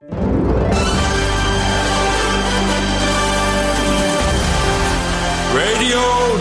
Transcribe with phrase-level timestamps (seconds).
[0.00, 0.14] Radio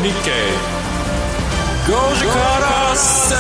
[0.04, 0.54] Nikkei.
[1.88, 3.36] 5時から正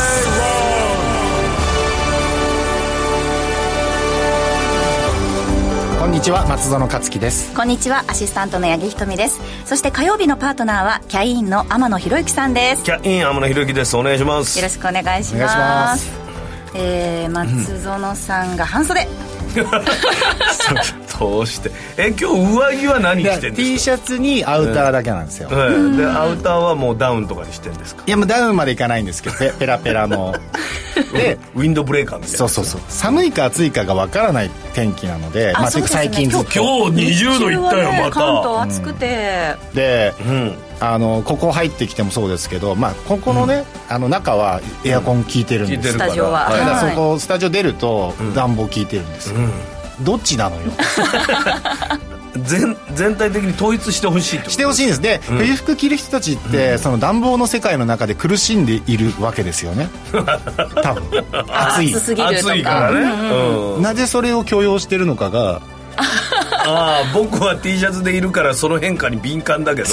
[5.99, 16.27] こんにちは松園克樹ですこんにちはアシスタントの八木ひとみですそして火曜日のパートナーはキャインの天野博之さんですキャイン天野博之ですお願いしますよろしくお願いしますお願いします
[16.75, 19.07] えー、松園さんが半袖、
[21.19, 21.71] どうして。
[21.97, 28.03] え今日上着は何着てんですか？T シャツにアウターだけなんですよ、はい、でアウターはもうダウンとかにしてんですか？
[28.05, 30.35] いやもうダウンまでいかないんですけどペペラペラの
[31.13, 32.37] でウィンドブレーカーみたいな。
[32.37, 32.81] そうそうそう。
[32.89, 35.99] 寒いか暑いかがわからない天気なのでまあ、あそうですね。
[36.01, 36.51] 最近ずっと。
[36.53, 38.41] 今日20度いったよま日中はね関た。
[38.41, 45.87] 東暑くて、で、うんあのここ入ってきてもそうですけど、まあ、ここのね、あの中はエアコン効いてるんです。
[45.87, 46.47] よ、スタジオは。
[46.51, 46.91] ただはい。
[46.91, 49.39] そこスタジオ出ると暖房効いてるんですよ、
[50.01, 50.61] どっちなのよ。
[52.43, 55.01] 全全体的に統一してほしいしてほしいんです。
[55.01, 59.89] で、冬服着る人たちって、その暖房の世界の中で苦しんでいるわけですよね。
[60.83, 61.25] 多分。
[61.49, 61.95] 暑い。
[61.95, 62.51] 暑すぎるとか。
[62.51, 62.99] 暑いからね、
[63.77, 63.81] うん。
[63.81, 65.61] なぜそれを許容してるのかが
[65.97, 69.89] ああ僕は T シャツでいるからその変化に敏感だけど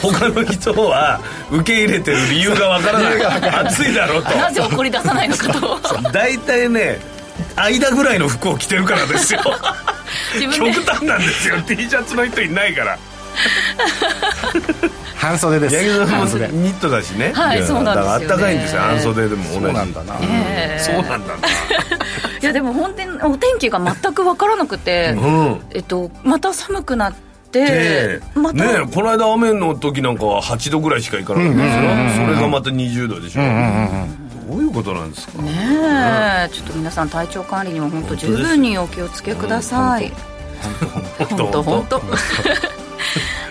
[0.00, 3.22] 他の人は受け入れてる理由がわからない。
[3.66, 4.30] 暑いだろうと。
[4.30, 5.78] なぜ怒り出さないのかと。
[6.12, 7.00] 大体ね
[7.56, 9.40] 間ぐらいの服を着てるからですよ。
[10.56, 11.60] 極端なんですよ。
[11.62, 12.98] T シャツの人いないから。
[15.16, 15.76] 半袖です。
[15.76, 16.48] 八木さんも半袖。
[16.48, 17.32] ニットだしね。
[17.34, 18.04] はいやそうなんですよね。
[18.04, 18.80] だからあったかいんですよ。
[18.82, 19.54] 半袖でも同じ。
[19.54, 21.34] そうなんだな、えーそうなんだ
[22.44, 25.16] いやでも本当にお天気が全く分からなくて、
[25.70, 32.26] えっと、また寒くなってで、また、ねえこの間雨の時なんかは8度ぐらいしかいかなかったですよ。
[32.26, 33.42] それがまた20度でしょ。
[34.50, 35.40] どういうことなんですか。
[35.40, 36.48] ねえ。
[36.52, 40.12] ちょっと皆さん体調管理には本当十分にお気をつけください。
[41.30, 42.00] 本当本当。
[42.00, 42.06] さ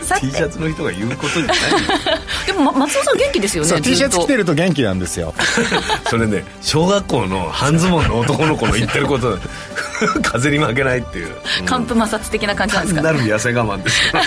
[0.03, 1.57] T シャてツの人が言うことじゃない
[2.47, 5.33] でもま松尾さん元気ですよね T シャツ着てるると元気なんですよ。
[6.09, 9.37] それね小学校の半ズボンの男の子の言ってること
[10.23, 11.35] 風に負けないっていう。
[11.65, 13.01] 寒風摩擦的な感じなんですか？
[13.01, 14.21] なる痩せ我慢ですよ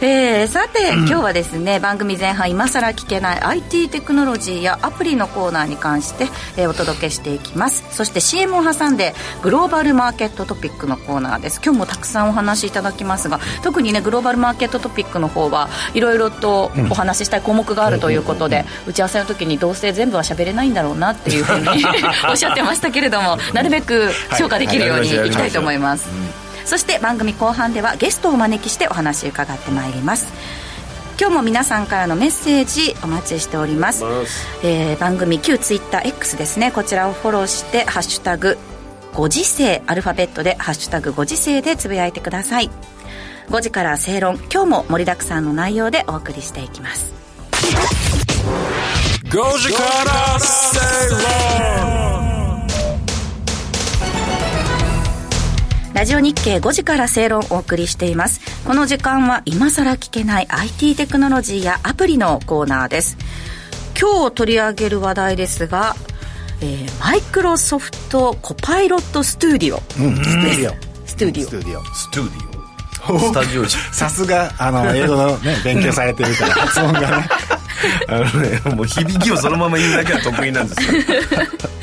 [0.00, 7.84] えーさて、今日はですね番組前半今更聞けない IT テクノロジーやアプリのコーナーに関して、えーお届けしていきます。
[7.90, 11.60] そして CM を挟んでグローバルマーケットトピックのコーナーです。
[11.64, 21.66] 今日もたくさんお話しいただきますが特にねグローバルマーケットトピックの方はいろいろとお話ししたい項目があるということで、打ち合わせの時にどうせ全部は喋れないんだろうなっていうふうに
[22.30, 25.30] おっしゃってましたけれどもなるべく消化できるようにい。
[25.30, 26.08] きたいと思います、
[26.68, 30.28] そして番組後半ではゲストをお招きしてお話伺ってまいります。
[31.18, 34.04] 今日も皆さんからのメッセージお待ちしております、
[34.62, 36.70] えー番組旧 TwitterX ですね。
[36.70, 38.58] こちらをフォローして「ハッシュタグ
[39.14, 42.70] ご時世」アルファベットで「ハッシュタグご時世」でつぶやいてください。
[43.48, 47.14] 5時から正論今日も盛りだくさんの内容でお送りしていきます。
[49.24, 50.80] 5時から正
[51.92, 51.97] 論
[55.94, 58.40] ラジオ日経5時から正論をお送りしています。
[58.64, 63.16] この時間は今さら聞けない IT テクノロジーやアプリのコーナーです。
[64.00, 65.96] 今日取り上げる話題ですが
[66.60, 69.82] えーマイクロソフトコパイロットスタディオ。
[70.00, 70.70] うんスタジオ。
[71.06, 71.48] スタディオ。
[71.48, 71.84] スタジオ。
[71.94, 77.28] スタディオスタジオじさすがあの英語のね勉強されてるから発音がね
[78.08, 81.02] あのねもう響きをそのまま言うだけは得意なんですよ。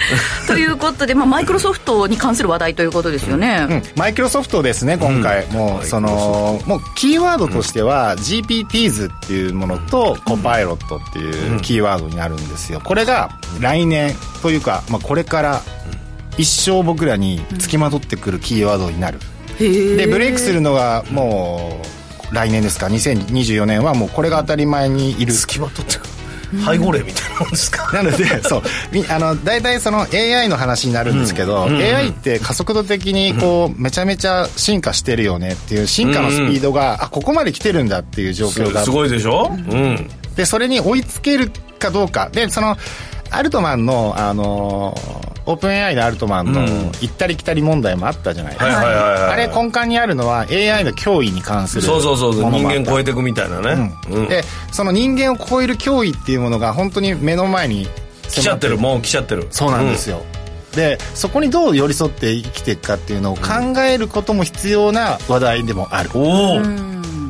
[0.48, 3.84] ということで、まあ、マイクロソフトに関する話題ということですよね、うん。
[3.96, 12.82] マイクロソフトですね今回、もうそのもうキーワードとしては、GPTs っていうものとコパイロットっていうキーワードになるんですよ。
[12.84, 15.62] これが来年というか、まあ、これから
[16.38, 19.20] 一生僕らにつきまとってくるキーワードになる、
[19.58, 21.95] でブレイクするのがもう
[22.32, 25.34] 来年ですか？2024年はもうこれが当たり前にいる。
[25.34, 25.94] 付きまとって
[26.72, 27.92] 背後霊みたいなもんですか？
[27.96, 28.62] なのでそう。
[28.92, 38.84] みあの大体その AI の話になるんですけど、AI って加速度的にこうめちゃめちゃ進化してるよねっていう進化のスピードが、あここまで来てるんだっていう状況が。
[38.84, 39.50] すごいでしょ？
[39.52, 40.10] うん。
[40.36, 42.30] でそれに追いつけるかどうか。
[42.32, 42.78] でその
[43.36, 46.62] アルトマンの、あのーオープン AI のアルトマンの
[47.02, 52.52] 行ったり来たり問題もあったじゃないですか、あれ根幹にあるのは AI の脅威に関するそうそうそうそう。
[52.52, 54.28] 人間超えていくみたいなね、うん。
[54.28, 57.88] でその人間を超える脅威っていうものが本当に目の前に
[58.28, 58.80] 来ちゃってる。
[58.80, 59.46] もう来ちゃってる。
[59.52, 60.24] そうなんですよ、
[60.76, 66.22] でそこにどう寄り添って生きていくかっていうのを考えることも必要な話題でもある、うん。
[66.22, 66.60] おお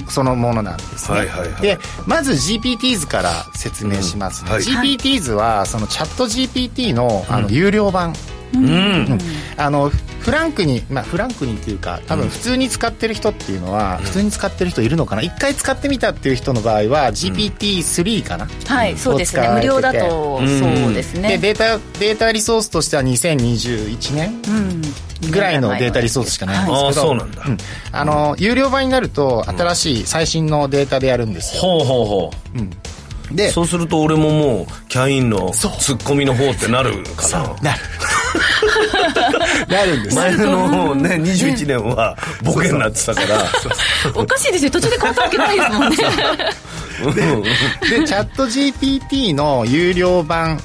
[0.10, 1.62] そのものなんですね、はいはいはい。
[1.62, 4.56] でまず GPTs から説明しますね、うん。
[4.56, 4.64] はい。
[4.98, 8.14] GPTs はそのチャット GPT のあの有料版、
[8.54, 9.20] うん。
[9.58, 15.22] あのフランクにまあフランクにっていうか多分普通に使ってる人っていうのは、普通に使ってる人いるのかな？
[15.22, 19.48] 一回使ってみたっていう人の場合は GPT-3 かな、はいそうですね。
[19.50, 20.44] 無料だとそ
[20.90, 24.42] うですでねデータデータリソースとしては2021年？
[24.48, 24.82] うん
[25.30, 27.44] ぐらいのデータリソースしかないんですけど、ああそうなんだ。
[27.46, 27.58] うん。
[27.92, 33.36] あの有料版になると新しい最新のデータでやるんですよ、ほうほうほう。
[33.36, 37.82] でそうすると俺ももうキャインのツッコミの方ってなるかななる。
[39.68, 40.16] なるんです。
[40.16, 43.46] 前のね21年はボケになってたから。
[44.14, 44.72] おかしいですよ。
[44.72, 45.98] 途中で変わったわけないですもんね。
[47.90, 50.62] でチャット GPT の有料版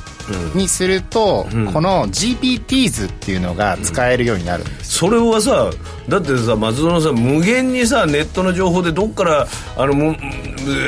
[0.54, 5.70] にすると、この GPTs っていうのが使えるようになるんです、それはさ
[6.10, 9.46] だってさ松園さん無限にさネットの情報でどっから
[9.76, 10.16] あのむ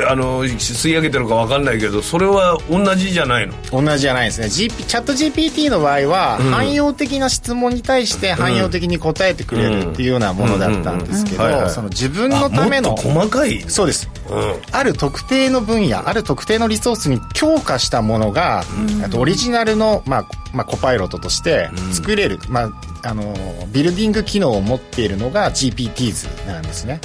[0.08, 3.54] あの吸い上げてるか分かんないけどそれは同じじゃないの？
[3.70, 13.62] 同じじゃないですね、GP、チャット GPT の場合は、汎用的な質問に対して汎用的に答えてくれるっていうようなものだったんですけどその自分のための細かい？
[13.62, 14.10] そうです。
[14.28, 14.54] うん。
[14.72, 18.64] ある特定の分野ある特定のリソースに強化したものが、
[19.04, 23.34] あとオリジナルの、まあまあ、コパイロットとして作れる、まあ、あの
[23.72, 27.00] ビルディング機能を持っているのが GPTs なんですね。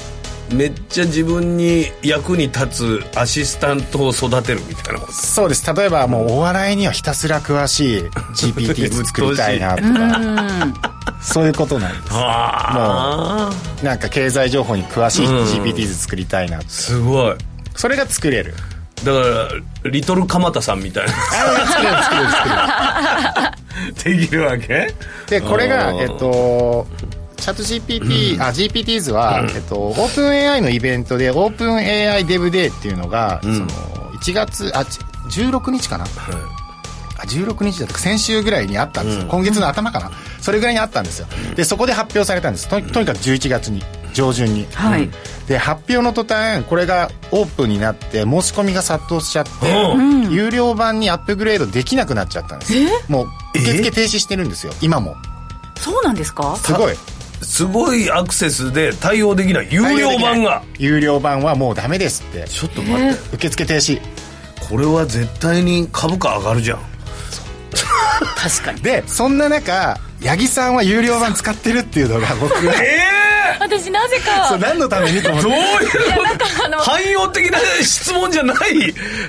[0.53, 5.11] めっちゃ自分に役に立つアシスタントを育てるみたいなこと？
[5.11, 5.73] そうです。
[5.75, 10.97] 例えばもうお笑いにはひたすら詳しい GPT 作りたいなとか。
[11.21, 12.13] そういうことなんです。
[12.13, 15.43] ああなんか経済情報に詳しいうん。
[15.63, 17.35] GPT 作りたいなすごい。
[17.75, 18.53] それが作れる
[19.03, 19.19] だか
[19.83, 21.13] らリトル鎌田さんみたいな。
[21.13, 21.15] あ
[21.67, 22.55] 作れる作れる作れ
[24.15, 24.17] る。
[24.19, 24.93] できるわけ？
[25.27, 26.87] でこれがえっと
[27.37, 36.07] チャット GPT、あ GPTs は、えっと、オープン AI のイベントでオープン AI デブデーっていうのが、その1月あち16日かな、あ
[37.21, 40.11] 16日だったか先週ぐらいにあったんですよ、今月の頭かな？
[40.41, 41.27] それぐらいにあったんですよ。
[41.55, 42.67] でそこで発表されたんです。
[42.67, 43.83] ととにかく11月に
[44.17, 45.09] 上旬に、はい。
[45.47, 49.51] で発表の途端これがオープンになって申し込みが殺到しちゃって、
[49.95, 52.73] う有料版にアップグレードできなくなっちゃったんです
[53.07, 55.15] もう受付停止してるんですよ今も。
[55.77, 56.55] そうなんですか？
[56.57, 56.95] すごい。
[57.43, 60.63] すごいアクセスで対応できない有料版が。
[60.79, 62.47] 有料版はもうダメですって。
[62.47, 63.19] ちょっと待って。
[63.35, 64.01] 受付停止。
[64.67, 66.79] これは絶対に株価上がるじゃん。
[68.35, 68.81] 確かに。
[68.81, 72.65] でそんな中八木さんは有料版使ってるっていうのが僕。
[72.65, 73.16] がえ
[73.59, 74.17] 私なぜ
[74.49, 75.49] そうか何のためにと思って。
[75.49, 78.57] どういうなんかあの汎用的な質問じゃない。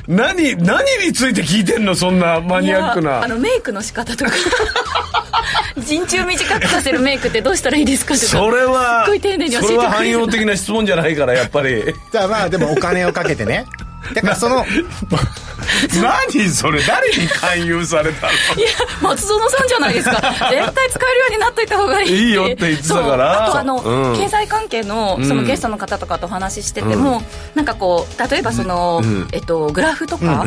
[0.07, 3.23] 何何について聞いてんのそんなマニアックな。
[3.23, 4.33] あのメイクの仕方とか。
[5.79, 8.27] 陣中短くさせるメイクってどうしたらいいですかとか。
[8.27, 11.85] それはすっごい丁寧に教えてそれは汎用的な質問じゃないからやっぱり。
[12.13, 13.67] じゃあまあでもお金をかけてね。
[14.15, 14.65] だからその
[16.03, 18.33] 何それ誰に勧誘されたの？
[18.33, 18.69] いや
[19.03, 20.13] 松園さんじゃないですか。
[20.51, 23.45] 絶対使えるようになっといた方がいいいいよって言ってたから。
[23.45, 24.17] あとあの、うん。
[24.17, 27.23] 経済関係のそのゲストの方とかとお話ししてても、
[27.55, 29.03] なんかこう例えばその、
[29.33, 30.45] えっと、グラフとか、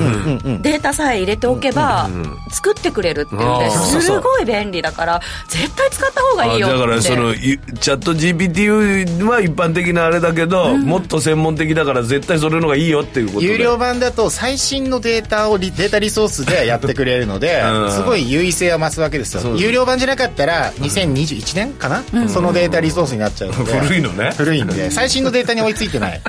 [0.61, 2.09] データさえ入れておけば、
[2.51, 3.69] 作ってくれるって
[3.99, 6.75] すごい便利だから絶対使った方がいいよって。
[6.75, 13.47] あだからそのいチャット GPT は一般的なあれだけど、もっと専門的だから絶対それの方がいいよっていうことで。
[13.47, 17.91] 有料版だと最新のデータをリデータリソースでやってくれるので うん。
[17.91, 19.55] すごい優位性は増すわけですよ。
[19.55, 23.73] 有料版じゃなかったら2021年かな、そのデータリソースになっちゃうので。
[23.79, 24.33] 古いのね。
[24.37, 24.89] 古いんで。
[24.91, 26.21] 最新のデータに追いついてない。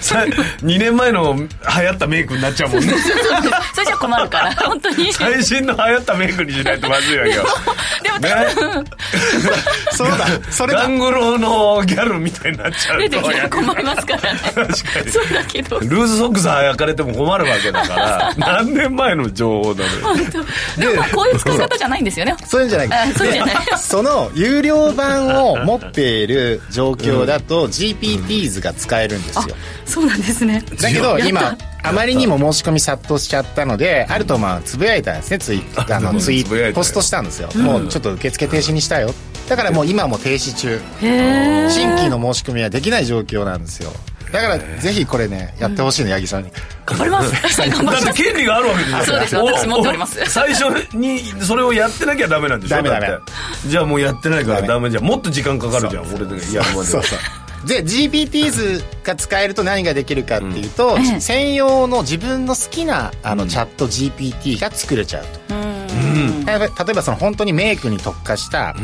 [0.00, 0.24] さ
[0.62, 1.48] 2年前の流
[1.86, 2.94] 行ったメイクになっちゃうもんね。
[3.74, 4.54] それじゃ困るから。
[4.54, 5.12] 本当に。
[5.12, 7.46] 最新の流行ったメイクにしないとまずいわけよ。
[8.02, 8.30] でもね。
[9.92, 10.26] そうだ。
[10.50, 10.80] それだ。
[10.80, 14.40] ガングロのギャルみたいになっちゃう出てきたらと困りますからね。
[14.54, 14.64] 確か
[15.04, 15.10] に。
[15.10, 15.78] そうだけど。
[15.80, 20.26] ルーズソックス履かれても困るわけだから 何年前の情報なのよ。
[20.78, 22.36] でもまあこういう使い方じゃないんですよね。
[22.44, 22.88] そういうんじゃない。
[22.92, 23.54] あそうじゃない。
[23.54, 29.56] で その有料版を持っている状況だと GPTs が使えるんですよ。
[29.84, 30.62] そうなんですね。
[30.80, 36.44] だけど今あまりにも申し込み殺到しちゃったのであるとまあつぶやいたんですねツイあのうんツイ
[36.74, 39.14] ポストしたんですよ、もうちょっと受付停止にしたよ。
[39.48, 40.80] だからもう今も停止中。
[41.70, 43.92] 新規の申し込みはできない状況なんですよ
[44.32, 46.50] だからぜひこれねやってほしいの八木さんに。
[46.84, 47.32] 頑張ります。
[47.58, 49.36] だって権利があるわけでしょそうです。
[49.36, 50.30] お私持っております。
[50.30, 50.64] 最初
[50.94, 53.06] にそれをやってなきゃダメなんでしょダメダメ。
[53.08, 53.68] だって。
[53.68, 55.04] じゃあもうやってないからダメじゃん。
[55.04, 56.14] もっと時間かかるじゃん。
[56.14, 56.54] 俺で。
[56.54, 57.18] やるまでそうそう。
[57.66, 65.54] で GPTs が使えると何ができるかっていうと、専用の自分の好きなあのチャット GPT が作れちゃうと、
[66.46, 68.76] 例えば例えばその本当にメイクに特化した、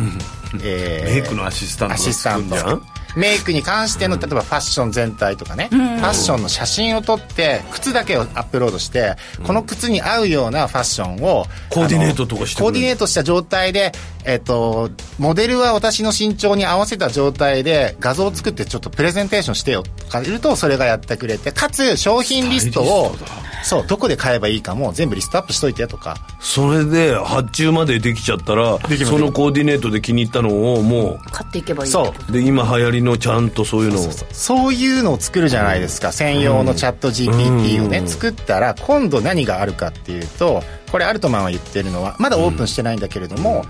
[0.63, 12.73] えーメイクのアシスタントアがシスタント作るじゃんメイクに関しての例えばファッション全体とかね、ファッションの写真を撮って靴だけをアップロードして、この靴に合うようなファッションをコーディネートとかしてくれる。
[12.73, 13.93] コーディネートした状態で
[14.25, 23.17] えっと、モデルは私の身長に合わせた状態で画像を作ってちょっとプレゼンテーションしてよとか言うとそれがやってくれてかつ商品リストを
[23.65, 26.17] そうどこで買えばいいかも全部リストアップしといてとか。
[26.41, 32.31] それで発注までできちゃったらそのコーディネートで気に入ったのをも買っていけばいいそう。
[32.31, 34.11] うで今流行りのちゃんとそういうのを。
[34.33, 43.65] そういうのを作るじゃないですか、専用のチャット GPT をね、作ったら今度何があるかっていうとこれアルトマンは言ってるのはまだオープンしてないんだけれども、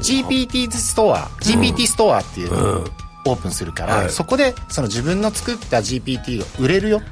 [0.00, 2.84] GPT ストア GPT ストアっていうのを
[3.26, 4.10] オープンするから、はい。
[4.10, 7.02] そこでその自分の作った GPT が売れるよ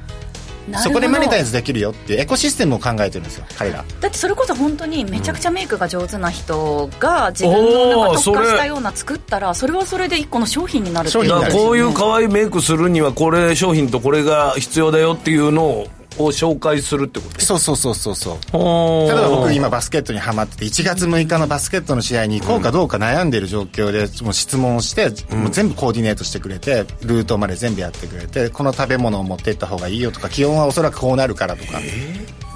[0.77, 3.83] そこでマネタイズできるよっていうエコシステムを考えてるんですよ彼ら。
[4.01, 11.51] だってそれこそ本当にめちゃくちゃメイクが上手な人が自分のなんか特化したような作ったらそれはそれで一個の商品になるっていう。
[11.51, 15.87] こういう可愛いメイクするにはこれ商品とこれが必要だよっていうのをを
[16.27, 17.41] 紹介するってこと？
[17.41, 19.07] そうそうそうそうそう。
[19.07, 31.79] 例例えば僕今バスケットにハマってて1月6日のバスケットの試合に行こうかどうか悩んでる状況でもう質問をして、もう全部コーディネートしてくれてルートまで全部やってくれてこの食べ物を持ってった方がいいよとか気温はおそらくこうなるからとか、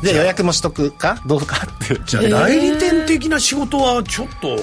[0.04, 1.22] で予約もしとくか？
[1.26, 1.56] どうか
[1.86, 2.00] って。
[2.06, 4.58] じゃあ代理店的な仕事はちょっと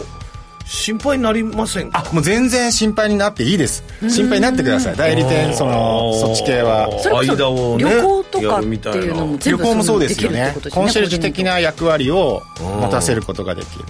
[0.72, 2.04] 心配になりませんか？
[2.08, 3.82] あもう全然心配になっていいです。
[4.08, 4.96] 心配になってください。
[4.96, 6.88] 代理店そのそっち系は。
[7.02, 10.38] それこそ間をね旅行とかっていうのも全部旅行もそうですよね。
[10.38, 13.84] できるってことですコンシェルジュ的な役割を持たせることができる。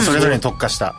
[0.00, 0.94] それぞれに特化した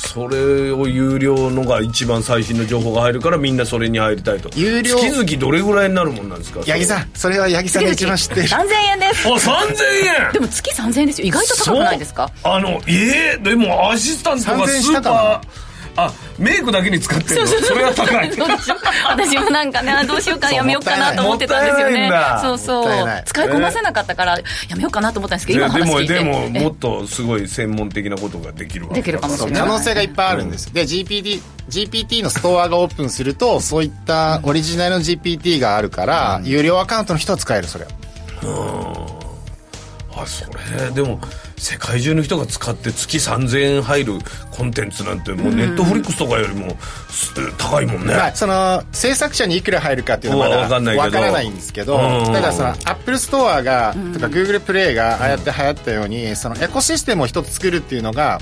[0.00, 4.50] それを有料のが一番最新の情報が入るからみんなそれに入りたいと。
[4.56, 4.96] 有料。
[4.98, 6.60] 月々どれぐらいになるもんなんですか？
[6.60, 8.42] 八木さんそれは八木さんが一番知ってる。
[8.42, 9.28] 3000円です。
[9.28, 10.32] あ3000円！
[10.32, 11.26] でも月3000円ですよ。
[11.28, 12.30] 意外と高くないですか？
[12.42, 15.69] あのええでもアシスタントが3000円スしたかーパー
[16.06, 17.46] あメイクだけに使ってるの？
[17.46, 18.30] それは高い。
[19.08, 22.10] 私もなんかねあどうしようかやめようかなと思ってたんですよね。
[22.42, 24.38] そうそう使いこなせなかったから
[24.68, 26.14] やめようかなと思ったんですけど今のでも話聞いて。
[26.52, 29.60] でもっとすごい専門的なことができるわけできるかもしれない。
[29.60, 37.86] 可能性がいっぱいあるんです、で GPT, GPT のストアがオープンするとそういったオリジナルの GPT があるから、有料アカウントの人は使えるそれ
[40.22, 41.20] あそれでも
[41.56, 44.18] 世界中の人が使って月3000円入る
[44.50, 46.76] コンテンツなんてもうネットフリックスとかよりも
[47.10, 52.32] す高いもんね、まあ、その制作者にいくら入るかっていうのはまだわからないんですけどうん。
[52.32, 58.40] ただそのアップルストアがとか Google プレイがああやって流行ったようにそのエコシステムを一つ作るっていうのが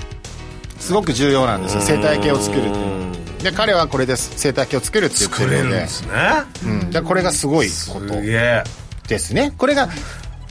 [0.79, 1.81] すごく重要なんですよ。
[1.81, 6.13] 生態系を作るっていうので彼はこれで生態系を作るって言って作れるんるのでですね。
[6.63, 9.53] うん、でこれがすごいことですね。
[9.57, 9.89] これが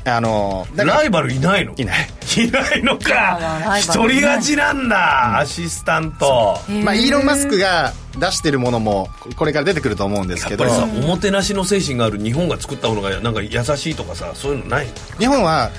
[0.05, 1.75] あのライバルいないの？
[1.77, 2.07] いない
[2.45, 3.37] いないのか。
[3.37, 6.59] あライ一バルいない人勝ちなんだ、アシスタント。
[6.85, 10.65] まあ、イーロン・マスクが出してるものもこれから出てくると思うんですけど。
[10.65, 15.71] やっぱりさおもてなしの精神がある日本が作ったものがなんか優しいとかさそういうのない日本は、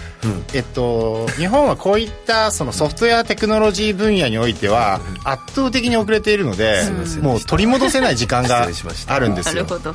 [0.53, 6.83] えっと、日本はこういったそのソフトウェアテクノロジー分野においては圧倒的に遅れているので、
[7.21, 8.61] もう取り戻せない時間が
[9.07, 9.55] あるんですよ。
[9.55, 9.93] なるほど。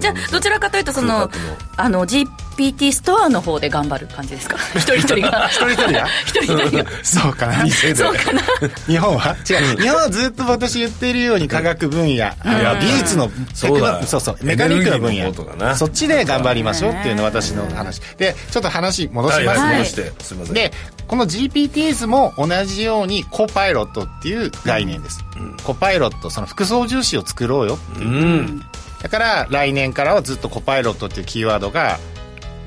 [0.00, 1.30] じゃあどちらかというとその
[1.76, 4.56] あの GPT ストアの方で頑張る感じですか？
[4.74, 5.46] 一人一人が。
[5.52, 5.92] 一人一人
[6.26, 7.68] 人がそうかな？
[7.68, 8.42] そうかな？
[8.86, 9.36] 日本は？
[9.48, 9.80] 違う。
[9.80, 14.00] 日本はずっと私言っているように科学分野、技術のテクそうだ。
[14.00, 14.36] ノそうそう。
[14.42, 15.74] メカニックの分野。
[15.74, 18.00] そっちで頑張りましょうっていうのが私の話。
[18.16, 19.60] でちょっと話戻します。
[19.60, 20.12] ね、はい戻して。
[20.22, 20.54] すいません。
[20.54, 20.72] で
[21.06, 25.24] この GPTs も同じようにコパイロットっていう概念です、
[25.64, 28.62] コパイロットその副操縦士を作ろうようん。
[29.02, 31.98] だから来年からはずっとコパイロットっていうキーワードが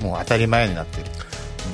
[0.02, 1.10] もう当たり前になってる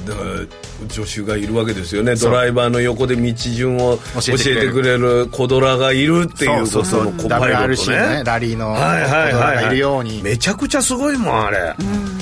[0.06, 2.16] だから助手がいるわけですよね。
[2.16, 4.62] ドライバーの横で道順を教えてくれる。
[4.68, 8.24] てくれるコドラがいるっていうことのコパイロットのねね。
[8.26, 10.22] ラリーのコドはいはいラはい、がいるように。
[10.22, 11.76] めちゃくちゃすごいもんあれ、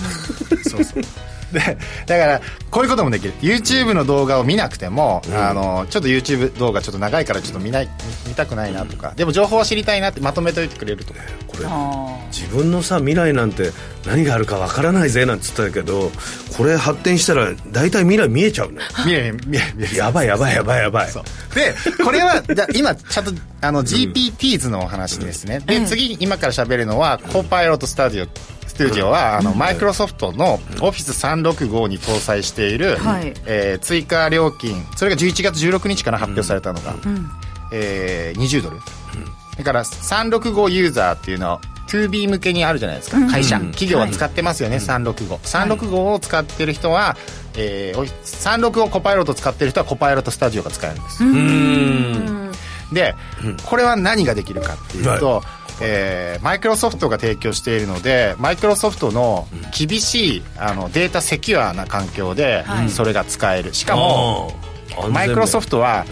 [0.69, 1.03] そうそう
[1.51, 1.60] で
[2.05, 3.34] だからこういうこともできる。
[3.41, 7.89] YouTube の動画を見なくても、あのちょっと YouTube 動画ちょっと長いからちょっと見ない
[8.25, 9.13] 見見たくないなとか。
[9.15, 11.13] でも情報は知りたいなってまとめておいてくれると。
[11.13, 13.72] かこれあ自分のさ未来なんて
[14.05, 16.12] 何があるかわからないぜなんつったけど
[16.58, 18.79] これ発展したら大体未来見えちゃうね。
[19.05, 21.10] 見え見え見えやばいやばいやばいやばい。
[21.10, 21.24] そう。
[21.55, 23.31] でこれはじゃ今ちゃんと
[23.62, 28.27] あの GPTs のお話ですね、で次今から喋るのはコパイロットスタジオ
[28.81, 33.33] スタジオはあのマイクロソフトの Office365 に搭載している、はい。
[33.45, 36.95] えー追加料金それが11月16日から発表されたのが、
[37.71, 38.77] えー20ドル、
[39.57, 43.19] だから365ユーザーっていうのは 2B 向けにあるじゃないですか。
[43.27, 47.17] 会社、企業は使ってますよね、365 365を使ってる人は、
[47.55, 52.51] えーお365コパイロット使ってる人はコパイロットスタジオが使えるんです、うん。
[52.93, 53.15] で、
[53.65, 55.43] これは何ができるかっていうと、
[55.81, 59.47] えーマイクロソフトが提供しているのでマイクロソフトの
[59.77, 62.89] 厳しいあのデータセキュアな環境ではい。
[62.89, 63.73] それが使える。
[63.73, 64.53] しかも
[65.11, 66.05] マイクロソフトは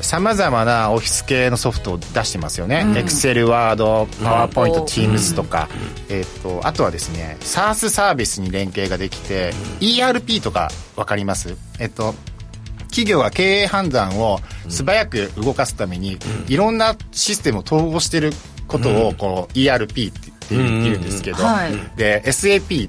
[0.00, 5.68] さまざまなオフィス系のソフトを出してますよね、Excel、Word、PowerPoint、Teams とか、
[6.08, 11.56] えー、とあとはですね SaaS サービスに連携ができて、ERP とか分かります？
[11.80, 12.14] えっ、と
[12.88, 16.18] 企業が経営判断を素早く動かすために、
[16.48, 18.32] いろんなシステムを統合してる
[18.66, 21.38] ことをこう ERP って言うんですけど、
[21.96, 22.88] で SAP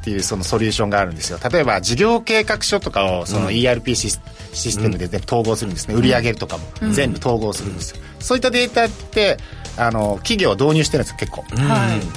[0.00, 1.38] っていうそのソリューションがあるんですよ。
[1.50, 4.20] 例えば事業計画書とかをその ERP シス,、
[4.52, 5.94] システムで全部統合するんですね。
[5.94, 9.36] 売上とかも全部統合するんですよ、そういったデータって
[9.76, 11.44] あの企業は導入してるんですよ結構、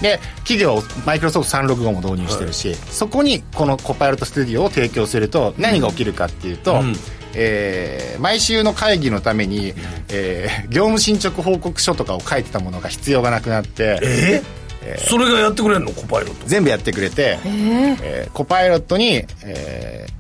[0.02, 6.96] で企業マイクロソフト365も導入してるし、はい、そこにこのコパイロットスタディオを提供すると何が起きるかっていうと、うん
[7.36, 9.74] えー、毎週の会議のために、
[10.10, 14.64] えー、業務進捗報告書とかを書いてたものが必要がなくなってえー？
[14.86, 15.92] えー、それがやってくれるの？
[15.92, 16.46] コパイロット。
[16.46, 20.14] 全部やってくれて、えー、えー、コパイロットに、えー、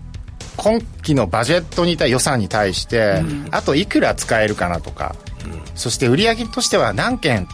[0.57, 5.15] 今期のバジェットに対予算に対して、うん、あといくら使えるかなとか、
[5.45, 7.47] うん、そして売上としては何件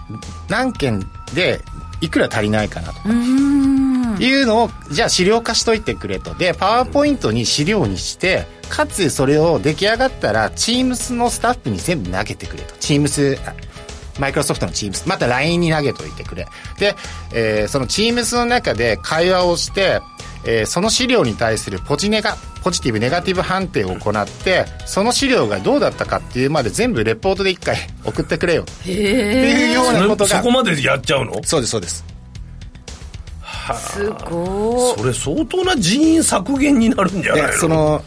[0.49, 1.59] 何件で
[2.01, 3.09] いくら足りないかなとか
[4.17, 6.33] いうのをじゃあ資料化しといてくれと。
[6.33, 12.73] でパワーポイントに資料にしてかつそれを出来上がったら Teams のスタッフに全部投げてくれと。
[12.75, 13.37] Teams
[14.19, 16.47] マイクロソフトの Teams また LINE に投げといてくれ。
[16.77, 16.95] で、
[17.33, 20.01] えー、その Teams の中で会話をして
[20.45, 27.75] えー、その資料に対するポジネガポジティブネガティブ判定を行ってその資料がどうだったかっていうまで全部レポートで一回
[28.05, 28.63] 送ってくれよ。
[28.63, 30.37] っていうようなことが。
[30.37, 31.43] そこまでやっちゃうの？
[31.43, 32.05] そうですそうです
[33.75, 34.99] すごい。
[34.99, 37.53] それ相当な人員削減になるんじゃないの？
[37.53, 38.03] その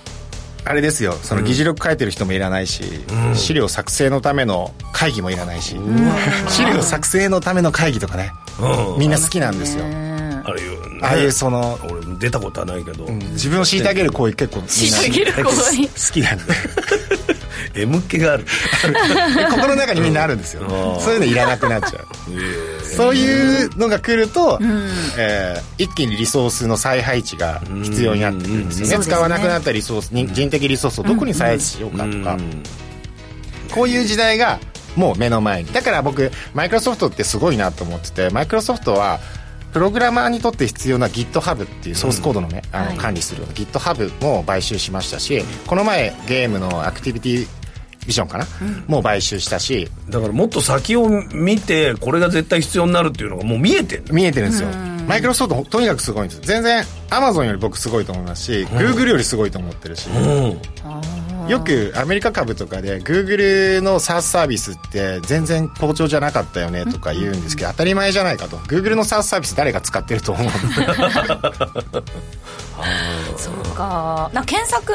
[0.64, 1.12] あれですよ。
[1.14, 2.85] その議事録書いてる人もいらないし、
[3.28, 6.12] うん、資料作成のための会議もいらないし、うん、
[6.49, 15.88] 資料作成のための会議とかね、うん、みんな好きなんですよ、ああいうああいうその俺出たことはないけど、自分を虐げる行為結構虐げる行為。
[15.88, 16.45] 好きなんで。
[17.83, 18.45] M 気がある。
[19.50, 20.62] 心の中にみんなあるんですよ、
[21.00, 22.06] そういうのいらなくなっちゃう、
[22.97, 24.65] そういうのが来ると、う
[25.19, 32.39] え一気にリソースの再配置が必要になってくるんですよね,、使わなくなったリソース人的リソースをどこに再配置しようかとか、
[33.75, 34.61] こういう時代が
[34.97, 35.73] もう目の前に。
[35.73, 39.21] だから僕マイクロソフトってすごいなと思っててマイクロソフトは
[39.73, 47.62] プログラマーにとって必要な GitHub っていうソースコードのね、うん、あの管理する GitHub も買収しましたし、この前ゲームのアクティビティ
[48.06, 49.88] ビジョンかな、うん、もう買収したし。
[50.08, 54.69] だからもっと先を見てこれが絶対必要になるっていうのがもう見えてる見えてるんですよ。
[55.06, 56.41] マイクロソフトとにかくすごいんです。
[56.43, 60.08] 全然アマゾンより僕すごいと思いますし、グーグルよりすごいと思ってるし、
[61.49, 68.59] よくアメリカ株とかでグーグルの SaaS サービスって全然好調じゃなかったよねとか言うんですけど、当たり前じゃないかと。
[68.69, 70.49] グーグルの SaaS サービス誰が使ってると思う
[73.37, 74.31] そうか。
[74.33, 74.93] な検索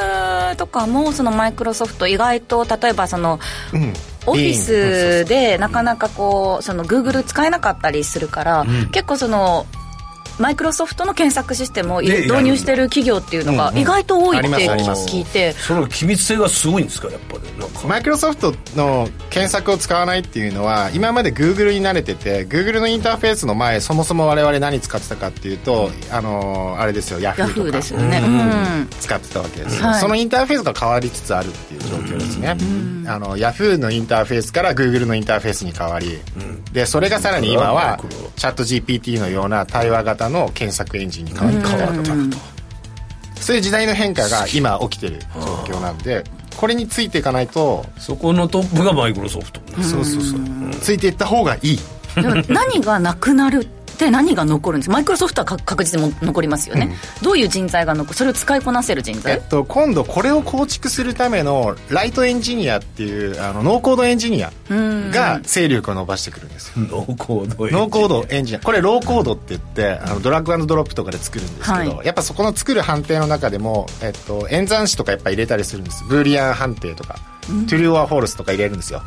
[0.58, 3.40] とかもそのマイクロソフト意外と例えばその、
[3.74, 3.94] うん、
[4.26, 9.66] オフィスでなかなかこうそのグーグル使えなかったりするから、うん、結構その
[10.40, 17.42] マイクロソフトの検索システムを導入してる企業っていうのが意外と多いって聞いて、その機密性がすごいんですかやっぱり。
[17.88, 27.78] マイクロソフトの検索を使わないっていうのは今までグーグルに慣れててグーグルのインターフェースの前そもそも我々何使ってたかっていうと、あのあれですよヤフーとか。
[27.78, 28.22] ですよね、
[29.00, 32.58] 使ってたわけです、そのインターフェースが変わりつつあるっていう状況ですね、
[33.08, 36.20] あのヤフーのインターフェースからグーグルのインターフェースに変わり、
[36.72, 38.00] でそれがさらに今は
[38.36, 42.14] チャット GPT のような対話型の検索エンジンに変わったと。
[43.40, 46.24] そういう時代の変化が今起きてる状況なんで
[46.58, 49.62] これについていかないとそこのトップがマイクロソフト。
[49.84, 50.40] そうそうそう。
[50.82, 51.80] ついていった方がいい。
[52.50, 66.86] 何がなくなるって何が残るんですマイクロソフトは確実に残りますよね、うん、どういう人材が残るそれを使いこなせる人材、えっと、今度これを構築するためのライトエンジニアっていうあのノーコードエンジニアが勢力を伸ばしてくるんですよ。
[66.86, 67.82] ノーコードエンジニア。
[67.82, 68.60] ノーコードエンジニア。
[68.62, 76.04] これローコードって言ってあのドラッグドロップとかで作るんですけど、はい、やっぱそこの作る判定の中でも、えっと、演算子とかやっぱ入れたりするんです。
[76.06, 77.16] ブーリアン判定とか、
[77.48, 79.02] トゥルーアフォルスとか入れるんですよ、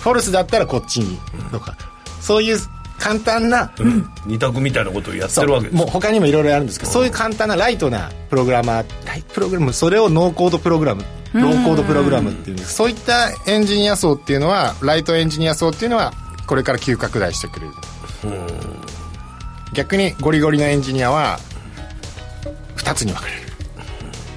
[0.00, 1.18] フォルスだったらこっちに
[1.52, 1.76] とか、
[2.20, 2.58] そういう
[3.00, 5.76] 簡単な、うん、二択みたいなことをやってるわけです。
[5.76, 16.12] もう他にもいろいろあるんですけど、そういう簡単なライトなプログラマーライトプログラムそれをノーコードプログラムローコードプログラムっていうそういったエンジニア層っていうのはライトエンジニア層っていうのは
[16.46, 17.68] これから急拡大してくる。
[19.72, 21.38] 逆にゴリゴリのエンジニアは
[22.76, 23.40] 2つに分かれる。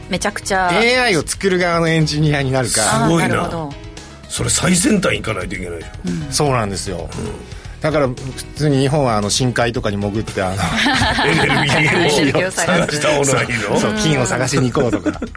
[0.10, 3.70] めちゃくちゃ AI を作る側のエンジニアになるかすごいな。
[4.30, 7.53] それ最先端行かないといけないじゃん、うん、そうなんですよ、うん
[7.84, 8.16] だから普
[8.56, 10.56] 通に日本はあの深海とかに潜ってあの
[11.30, 11.42] エネ
[12.26, 13.80] ルギーを探した方がいいの？
[13.80, 15.20] そう金を探しに行こうとか。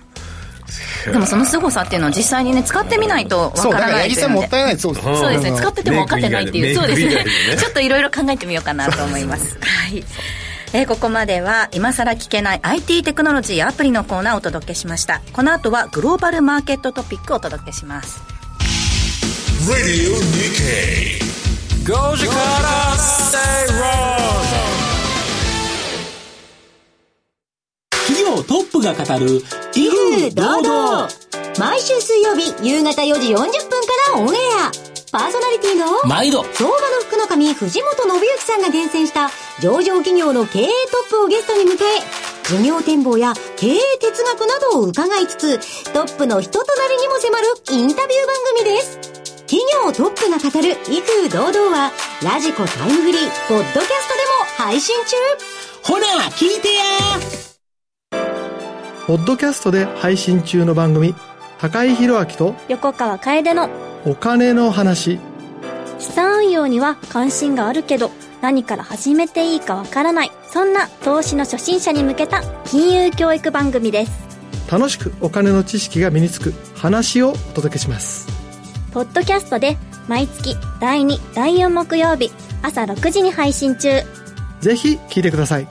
[1.07, 4.79] でもその凄さっていうのを実際にね使ってみないとわからない八木さんもったいない。
[4.79, 5.57] そうですそうですね。
[5.57, 6.75] 使ってても分かってないっていう。
[6.77, 7.25] そうですね。
[7.59, 9.59] ちょっといろいろ考えてみようかなと思います。
[9.61, 10.05] はい。
[10.73, 15.21] えーここまでは今さら聞けない IT テクノロジーやアプリのコーナーをお届けしました。
[15.33, 18.21] この後はグローバルマーケットトピックをお届けします。
[19.69, 20.13] Radio
[21.87, 23.39] 5時から Stay
[23.71, 24.27] Wrong
[28.09, 29.41] 企業トップが語る
[29.73, 31.09] 威風堂々。
[31.61, 33.51] 毎週水曜日夕方4時40分か
[34.15, 34.73] らオンエア。
[35.13, 40.71] パーソナリティの毎度相場の福の神藤本信之さんが厳選した上場企業の経営ト
[41.07, 41.79] ップをゲストに迎え
[42.49, 49.16] 事業展望や経営哲学などを伺いつつトップの人となりにも迫るインタビュー番組です。
[49.47, 55.17] 企業トップが語る威風堂々はラジコタイムフリーポッドキャストでも配信中
[55.85, 56.83] ほら聞いてや
[59.07, 61.15] ポッドキャストで配信中の番組、
[61.61, 63.71] 高井宏明と横川楓の
[64.05, 65.21] お金の話。
[66.01, 68.11] 資産運用には関心があるけど
[68.43, 74.27] 何から始めていいかわからないそんな投資の初心者に向けた金融教育番組です
[74.71, 78.46] 楽しくお金の知識が身につく話をお届けします。
[78.97, 79.77] ポッドキャストで
[80.09, 82.31] 毎月第2第4木曜日
[82.63, 83.91] 朝6時に配信中。
[84.63, 85.69] ぜひ聞いてください。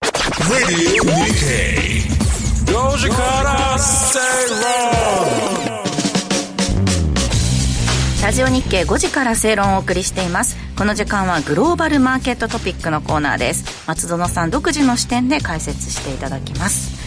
[0.00, 2.00] Radio Nikkei
[2.64, 4.18] 5時から Stay
[4.62, 5.82] Wrong
[8.22, 10.56] ラジオ日経5時から正論をお送りしています。
[10.78, 13.86] この時間はグローバルマーケットトピックのコーナーです。
[13.86, 16.97] 松園さん独自の視点で解説していただきます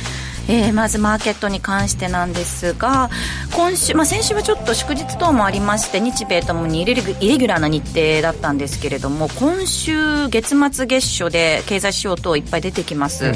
[0.48, 3.10] えーまずマーケットに関してなんですが
[3.56, 13.32] 今週、まあ、先週はちょっと祝日等もありまして日米ともにイレギュラーな日程だったんですけれども今週月末月初で経済指標等いっぱい出てきます、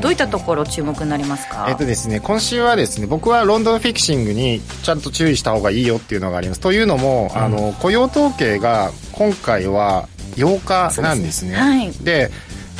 [0.00, 6.60] どういったところ注目になりますか、えっとですね、今週はですね僕はロンドンフィクシングにちゃんと注意した方がいいよっていうのがあります。
[6.60, 11.54] というのも、あの雇用統計が今回は8日なんですね。
[11.54, 11.92] はい。
[11.92, 12.30] で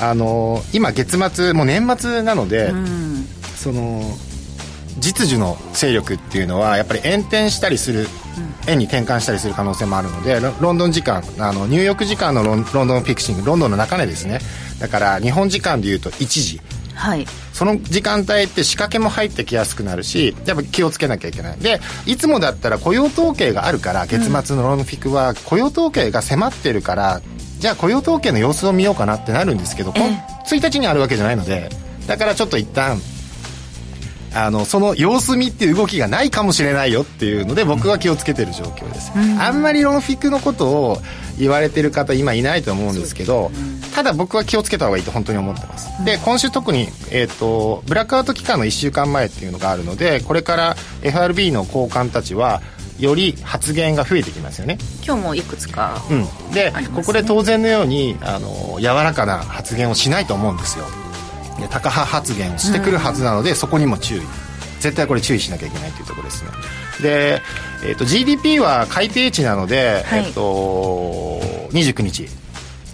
[0.01, 4.03] あの今月末もう年末なので、うんその
[4.99, 8.09] 実需の勢力っていうのはやっぱり炎転したりする、
[8.67, 14.41] 円に転換したりする可能性もあるのでロロンドン時間あのニューヨーク時間のロンドンフィクシングロンドンの中根ですね。
[14.79, 16.61] だから日本時間でいうと1時。
[16.95, 17.27] はい。
[17.53, 21.59] その時間帯って仕掛けも入ってきやすくなるしやっぱ気をつけなきゃいけない。
[21.59, 27.21] でいつもだったら雇用統計があるから月末のロンフィクは雇用統計が迫ってるから
[27.59, 31.71] じゃあ雇用統計の様子を見ようかなってなるんですけど、こんえ1日にあるわけじゃないので
[32.07, 33.01] だからちょっと一旦
[34.45, 40.99] あのその様子見っていう動きがないかもしれないよっていうので僕は気をつけてる状況です、あんまりロンフィクのことを
[41.39, 43.51] 言われてる方今いないと思うんですけど
[43.95, 52.63] ただ僕は気をつけた方がいいと本当に思ってます、で今週特に、えー、とブラックアウト期間の1週間前っていうのがあるのでこれから FRB の高官たちは
[52.99, 54.77] より発言が増えてきますよね。
[55.07, 60.85] 今日もいくつか、うん、で、ここで当然のようにあの柔らかな発言をしないと思うんですよ
[61.61, 64.23] で高派発言をしてくるはずなので、そこにも注意。
[64.81, 66.51] 絶対これ注意しなきゃいけないというところですね。
[67.03, 67.43] で、
[67.85, 70.21] えー、と GDP は改定値なので、はい。
[70.21, 71.41] えー、と
[71.73, 72.29] 29日。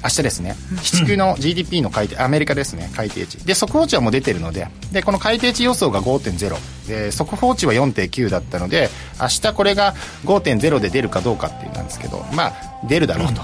[0.02, 0.54] 明日ですね。
[0.82, 2.90] 7級の GDP の改定アメリカですね。
[2.94, 3.38] 改定値。
[3.46, 4.68] で速報値はもう出てるので。
[4.92, 9.94] でこの改定値予想が5.0で速報値は4.9だったので明日これが
[10.26, 12.52] 5.0で出るかどうかっていうなんですけどまあ
[12.86, 13.40] 出るだろうと、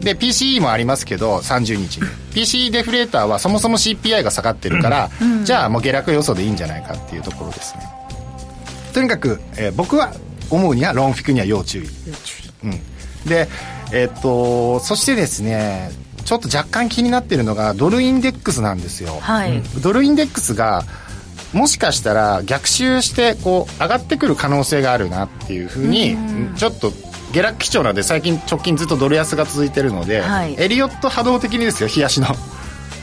[0.00, 2.06] で PCE もありますけど30日に。
[2.32, 5.10] PCE デフレーターはそもそも CPI が下がってるから、
[5.44, 7.82] じゃあもう下落予想でいいんじゃないかっていうところですね。
[8.92, 10.12] とにかく、えー僕は
[10.50, 11.86] 思うにはロンフィクには要注意。
[12.64, 12.70] うん、
[13.28, 13.48] で
[13.92, 15.90] えっとそしてですね
[16.24, 19.62] ちょっと若干気になってるのがドルインデックスなんですよ、はい。
[19.82, 20.84] ドルインデックスが
[21.52, 26.16] もしかしたら逆襲してこう上がってくる可能性があるなっていうふうに
[26.56, 26.92] ちょっと
[27.32, 30.54] 下落基調なんで最近直近ずっとドル安が続いてるので、はい。
[30.58, 32.28] エリオット波動的にですよ冷やしの。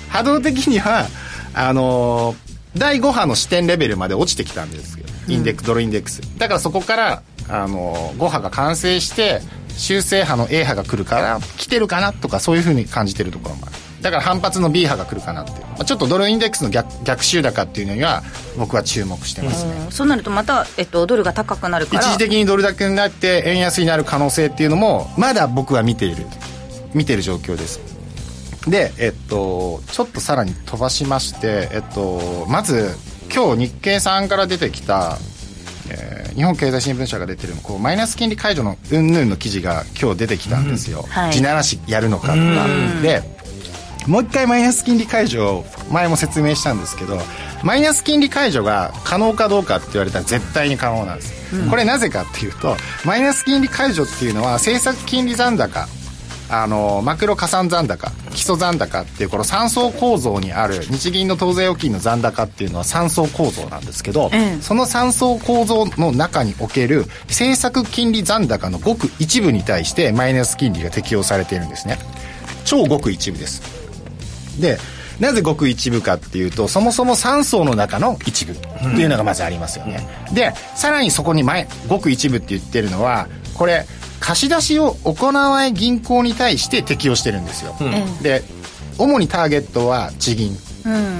[0.09, 1.07] 波動的には
[1.53, 5.05] あのー第5波の視点レベルまで落ちてきたんですよ。
[5.27, 6.21] インデックス、ドルインデックス。
[6.37, 18.23] だからそこから、あのー5波が完成して修正波の A 波が来るから来てるかなとかそういうふうに感じてるところもあるだから反発の B 波が来るかなっていう、まあ、ちょっとドルインデックスの逆逆襲高っていうのには
[18.57, 19.91] 僕は注目してますね、うん。
[19.91, 22.01] そうなるとまた、えっと、ドルが高くなるから。
[22.01, 26.25] 一時的にドル高になって円安になる可能性っていうのもまだ僕は見ている。
[26.93, 27.79] 見てる状況です。
[28.67, 32.95] でえっとちょっとさらに飛ばしましてえっとまず
[33.33, 35.17] 今日日経さんから出てきた、
[35.89, 41.33] えー日本経済新聞社が出てるこうマイナス金利解除の云々の記事が今日出てきたんですよ、はい。
[41.33, 42.67] 地ならしやるのかとか。
[43.01, 43.23] で
[44.07, 47.17] もう一回マイナス金利解除を前も説明したんですけど
[47.63, 55.87] マイナス金利解除が可能かどうかって言われたら絶対に可能なんです、これなぜかっていうとマイナス金利解除っていうのは政策金利残高
[56.49, 64.61] あのマクロ加算残高基礎残高っていうこの3層構造にある日銀の当座預金の残高っていうのは3層構造なんですけど、ええ。
[64.61, 71.97] その3層構造の中における政策金利残高のごく一部に対してマイナス金利が適用されているんですね。
[72.63, 73.76] 超ごく一部です
[74.59, 74.77] で
[75.19, 83.85] なぜごく一部かっていうとそもそも3層の中の一部っていうのがまずありますよね、でさらにそこに前ごく一部って言ってるのはこれ
[84.19, 87.75] 貸し出しを行わない銀行に対して適用してるんですよ、
[88.21, 88.43] で
[88.97, 90.55] 主にターゲットは地銀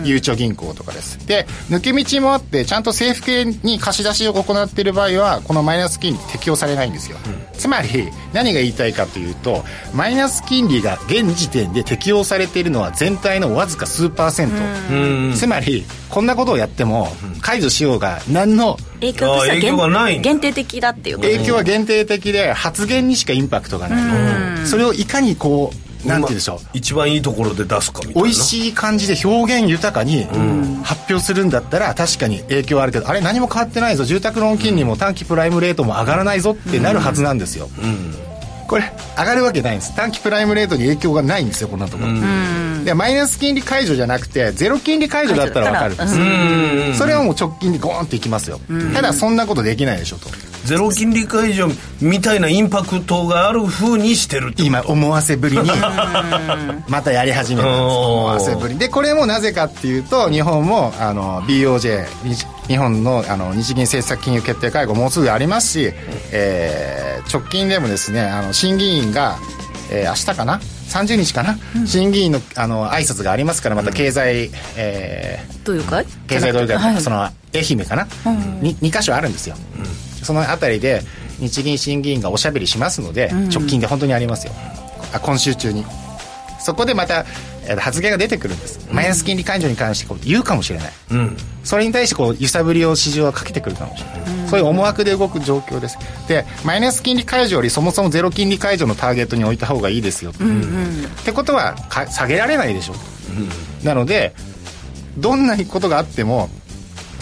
[0.04, 1.28] ゆうちょ銀行とかです。
[1.28, 7.18] で抜け道もあってちゃんと政府系に貸し出しを行っている場合はこのマイナス金利適用されないんですよ、
[7.54, 14.52] つまり何が言いたいかというとマイナス金利が現時点で適用されているのは全体のわずか数パーセン
[15.32, 17.10] ト、つまりこんなことをやっても
[17.42, 20.22] 解除しようが何の影響としてはあー影響がない。
[20.22, 26.68] 限限定的だっていうこと影響は限定的で発言にしかインパクトがない、それをいかにこうなんて言うんでしょう。
[26.74, 28.22] 一番いいところで出すかみたいな。
[28.24, 30.26] 美味しい感じで表現豊かに
[30.84, 34.06] 発表するんだったら確かに影響はあるけどあれ何も変わってないぞ。
[34.06, 37.70] 住宅ローン金利も短期プライムレートも上がらないぞってなるはずなんですよ、
[38.68, 39.96] これ上がるわけないんです。
[39.96, 42.14] 短期プライムレートに影響がないんですよこんなところ、
[42.84, 48.60] でマイナス金利解除じゃなくてゼロ金利解除だったら分かるんです、それはもう直近にゴーンっていきますよ、
[48.94, 50.30] ただそんなことできないでしょと
[50.68, 51.70] ゼロ金利解除
[52.02, 55.64] みたいなインパクトがある風にしてる今思わせぶりに
[56.90, 58.78] またやり始めたんです思わせぶり。
[58.78, 65.94] でこれもなぜかっていうと日本もあの BOJ 日日本のあの日銀政策金融決定会合もうすぐありますし、
[66.34, 69.38] えー直近でもですねあの審議員が、
[69.92, 77.02] えー明日かな？30日かな、審議員のあの挨拶がありますからまた経済、えーどういうか経済同友会、はい。
[77.02, 78.08] その愛媛かな、
[78.62, 79.56] に 2, 箇所あるんですよ、
[80.24, 81.02] そのあたりで
[81.40, 84.54] 日銀審議員がおしゃべりしますので、直近で本当にありますよ。
[85.14, 85.86] あ今週中に。
[86.60, 87.26] そこでまた
[87.66, 90.92] えー発言が出てくるんです、マイナス金利解除に関してこう言うかもしれない、
[91.64, 95.98] それに対してこう揺さぶりを市場はかけてくるかもしれない、そういう思惑で動く状況です。
[96.28, 103.00] でマイナス金利解除よりそもそもゼロ金利解除のターゲットに置いた方がいいですよ、ってことはか下げられないでしょと、
[103.84, 104.34] なので
[105.18, 106.50] どんなことがあっても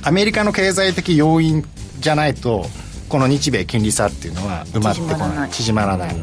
[0.04, 1.66] アメリカの経済的要因
[2.00, 2.68] じゃないと
[3.16, 5.50] この日米金利差っていうのは埋まってこない。
[5.50, 6.16] 縮まらない。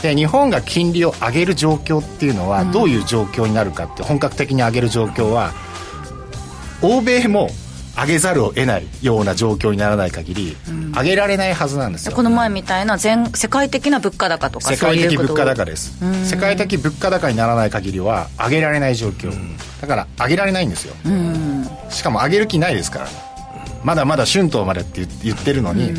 [0.00, 5.52] で日本が金利を上げる状況っていうのはどういう状況になるかって本格的に上げる状況は
[6.82, 7.50] 欧米も
[7.96, 10.56] 上げざるを得ないような状況にならない限り
[10.94, 12.12] 上げられないはずなんですよ。
[12.14, 15.98] この前みたいな全世界的な物価高とか世界的物価高です。
[16.24, 19.32] 世界的物価高にならない限りは上げられない状況。
[19.80, 20.94] だから上げられないんですよ。
[21.90, 23.08] しかも上げる気ないですから。
[23.86, 25.92] まだまだ春闘までって言言ってるのに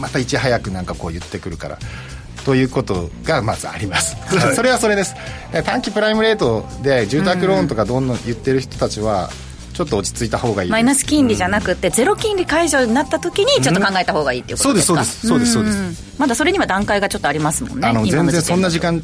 [0.00, 1.78] またいち早くなんかこう言ってくるから。
[2.44, 4.16] ということがまずあります、
[4.54, 5.14] それはそれです。
[5.64, 9.30] 短期プライムレートで住宅ローンとかどんどん言ってる人たちは
[9.74, 15.62] ちょっと落ち着いた方がいいマイナス金利じゃなくてゼロ金利解除になった時にちょっと考えた方がいいっていうことですか、そうですそうです。
[15.62, 16.16] そうですそうです。
[16.16, 16.18] ん。
[16.18, 19.02] まだそれには段階がちょっとありますもんねあの今全然そんな時間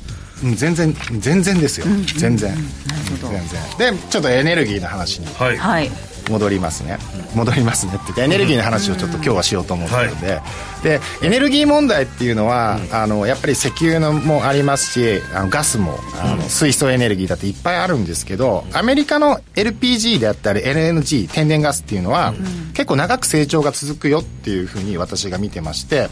[0.54, 1.86] 全然全然ですよ、
[2.18, 2.54] 全然。
[2.96, 3.94] 全然。
[3.94, 5.26] でちょっとエネルギーの話に。
[5.34, 5.56] はい。
[5.56, 5.90] はい
[6.30, 6.98] 戻りますね。
[7.34, 8.04] 戻りますねって。
[8.06, 10.40] 言ってエネルギーの話をちょっと今日はしようと思ってるので、
[10.82, 22.34] でエネルギー問題っていうのは、あのやっぱり石油のもありますしあのガスもあの水素エネルギーだっていっぱいあるんですけどアメリカの LPG であったり LNG 天然ガスっていうのは、
[22.74, 26.08] 結構長く成長が続くよっていうふうに私が見てまして、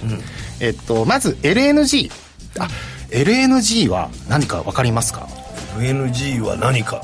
[0.61, 2.11] えっと、まず LNG
[2.59, 2.69] あ
[3.11, 5.29] LNG は何か分かりますか
[5.79, 7.03] ？LNG は何か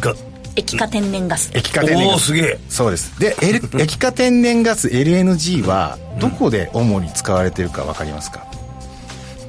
[0.00, 0.14] が
[0.56, 2.58] 液化天然ガス液化天然ガスおおすげえ。
[2.68, 3.18] そうです。
[3.18, 8.44] で、L、 液化天然ガス LNG はどこで主に使われてるか分かりますか？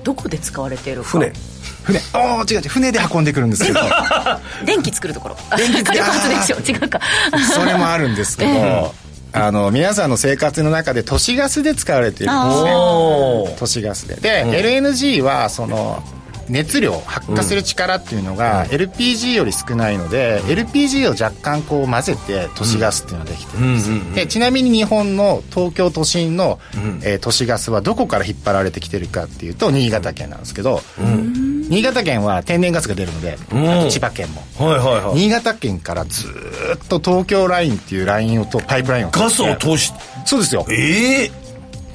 [0.03, 1.09] どこで使われているか？
[1.09, 1.33] 船。
[1.83, 1.99] 船。
[2.13, 2.69] おお違う違う。
[2.69, 3.79] 船で運んでくるんですけど。
[4.65, 5.35] 電気作るところ。
[5.57, 6.99] 電気火力発電所違うか。
[7.53, 8.91] それもあるんですけど、え
[9.35, 12.71] あの皆さんの生活の中で都市ガスで使われているんですね。
[13.59, 14.15] 都市ガスで。
[14.15, 16.03] で、LNG はその
[16.49, 26.59] 熱量発火する力っていうのが LPG より少ないので、LPG を若干こう混ぜて都市ガスっていうのができてるんです、でちなみに日本の東京都心の、
[27.03, 30.81] えー都市ガスはどこから引っ張られてきてるかっていうと新潟県なんですけど、
[31.69, 35.15] 新潟県は天然ガスが出るので、あと千葉県も、はいはいはい。
[35.15, 39.93] 新潟県からずーっと東京ラインっていうラインをとパイプラインをガスを通し
[40.25, 40.65] そうですよ。
[40.69, 41.42] ええ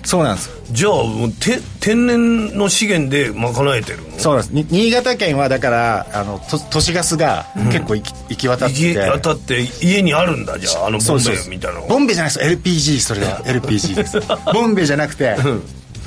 [0.04, 0.50] そうなんです。
[0.70, 0.92] じゃあ
[1.40, 4.18] て天然の資源で賄えてるの？
[4.18, 4.54] そうなんです。
[4.54, 12.46] に新潟県はだからあのと都市ガスが結構行き,、行き渡って家当たって家にあるんだじゃああのボンベみたいなのボンベじゃないです。
[12.46, 14.18] LPG それは LPG です。
[14.52, 15.36] ボンベじゃなくて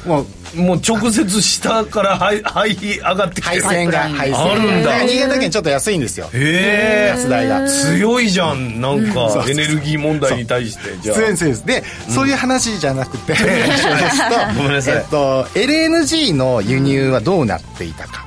[0.05, 3.61] もうもう直接下から排排気上がってきてる。
[3.63, 4.99] 配線が配線あるんだ。
[4.99, 6.29] で新潟県ちょっと安いんですよ。
[6.33, 7.11] へえ。
[7.13, 7.67] ガス代が。
[7.67, 11.17] 強いじゃんなんかエネルギー問題に対してじゃあ。
[11.17, 11.65] 強いんです。
[11.65, 13.33] で、そういう話じゃなくて
[14.57, 14.95] ごめんなさい。
[14.95, 18.25] えっと、LNG の輸入はどうなっていたか、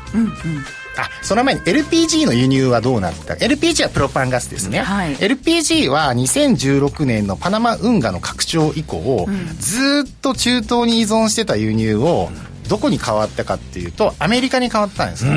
[0.96, 5.16] あその前に LPG の輸入はどうなった？LPG はプロパンガスですね、はい。
[5.16, 9.26] LPG は2016年のパナマ運河の拡張以降、
[9.58, 12.30] ずーっと中東に依存してた輸入を
[12.68, 15.32] どこに変わったかっていうとアメリカに変わったんですよ、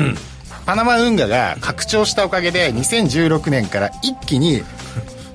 [0.66, 4.62] パナマ運河が拡張したおかげで2016年から一気に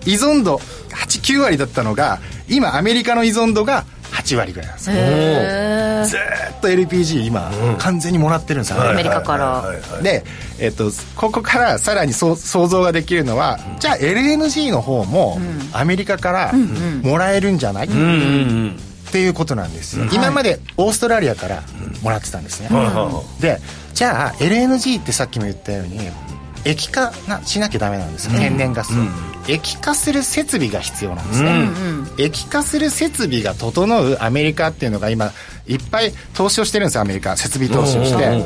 [0.06, 3.86] 依存度89割だったのが今アメリカの依存度が
[4.24, 4.96] 8割ぐらいなんですよ。
[6.06, 9.64] ずーっと LPG 今、完全にもらってるんですよ、アメリカから。
[10.02, 10.24] で、
[10.60, 15.40] えっと、ここからさらにそう想像ができるのは、じゃあ LNG の方も
[15.72, 16.54] アメリカから
[17.04, 18.80] もらえるんじゃない、うんうんうん。
[19.10, 21.62] っていうことなんですよ、今までオーストラリアから
[22.02, 22.70] もらってたんですね、
[23.40, 23.62] で
[23.94, 26.00] じゃあ LNG ってさっきも言ったように
[26.66, 28.96] 液化なしなきゃダメなんですよ、天然ガスを、
[29.48, 31.70] 液化する設備が必要なんですね、
[32.18, 35.32] 液化する設備が整うアメリカっていうのが今
[35.68, 37.36] いっぱい投資をしてるんですよアメリカ。
[37.36, 38.46] 設備投資をして、うん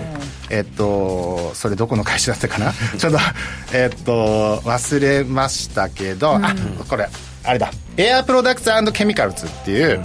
[0.49, 2.71] えっとそれどこの会社だったかな？
[2.97, 3.19] ちょっと
[3.73, 6.55] えっと忘れましたけど、あ
[6.89, 7.09] これ
[7.43, 7.69] あれだ。
[7.97, 10.01] エアプロダクツケミカルズっていう、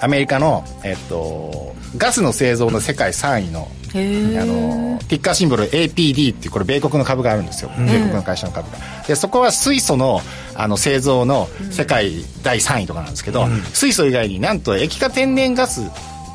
[0.00, 8.78] アメリカの、えっと、ガスの製造の世界3位のあのティッカーシンボル APD っていうこれ米国の株があるんですよ、米国の会社の株が。
[9.06, 10.20] でそこは水素の
[10.54, 15.82] あの製造の世界第3位とかなんですけど、水素以外になんと液化天然ガス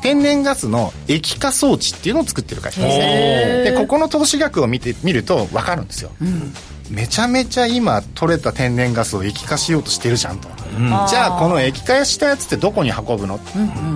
[0.02, 6.10] 天然ガスの液化装置っていうのを作ってる会社ですねでここの投資額を見てみると分かるんですよ、
[6.92, 10.48] めちゃめちゃ今取れた天然ガスを液化しようとしてるじゃんと、
[11.08, 13.40] じゃあこの液化したやつってどこに運ぶの、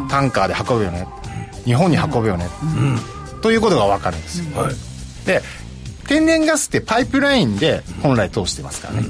[0.09, 1.07] タンカーで運ぶよね。
[1.65, 2.49] 日本に運ぶよね、
[3.43, 4.75] ということが分かるんですよ、はい。
[5.27, 5.43] で
[6.07, 9.09] 天然ガスってパイプラインで本来通してますからね、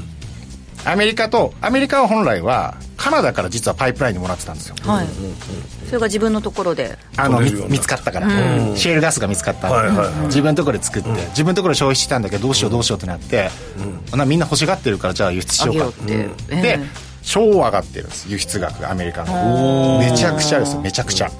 [0.84, 2.74] アメリカとアメリカは本来は
[3.06, 4.74] カナダから実はパイプラインでもらってたんですよ。
[4.82, 5.06] はい。
[5.86, 6.98] それが自分のところで。
[7.16, 9.68] あの見つかったから、シェールガスが見つかった。
[9.68, 10.26] んで、はいはいはい。
[10.26, 13.48] 自分のところで作って、自分のところで消費したんだけどどうしようどうしようってなって、
[14.12, 15.88] なみんな欲しがってるからじゃあ輸出しようか。
[15.88, 16.16] って。
[16.16, 19.98] で、ええ超上がってるんです輸出額がアメリカの。
[19.98, 21.30] めちゃくちゃですよめちゃくちゃ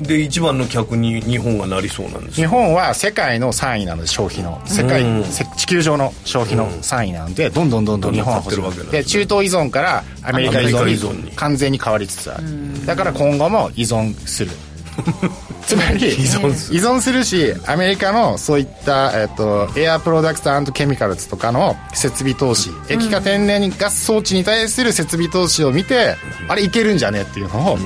[0.00, 4.60] で一番の客に日本がなりそうなんです日よ本は世界の3位なので消費の。
[4.66, 7.70] 世界、せ地球上の消費の3位なのでどん。
[7.70, 11.32] どんどんどん日本は欲しどんどん買ってるわけなんでで中東依存からアメリカ依存に。
[11.32, 12.86] 完全に変わりつつある。
[12.86, 14.50] だから今後も依存する
[15.66, 16.80] つまり依存する。
[16.80, 22.70] 存するしアメリカのそういった、えっとエアプロダクトケミカルズとかの設備投資。
[22.88, 26.16] 液化天然ガス装置に対する設備投資を見て、
[26.48, 27.78] あれいけるんじゃねっていうのを、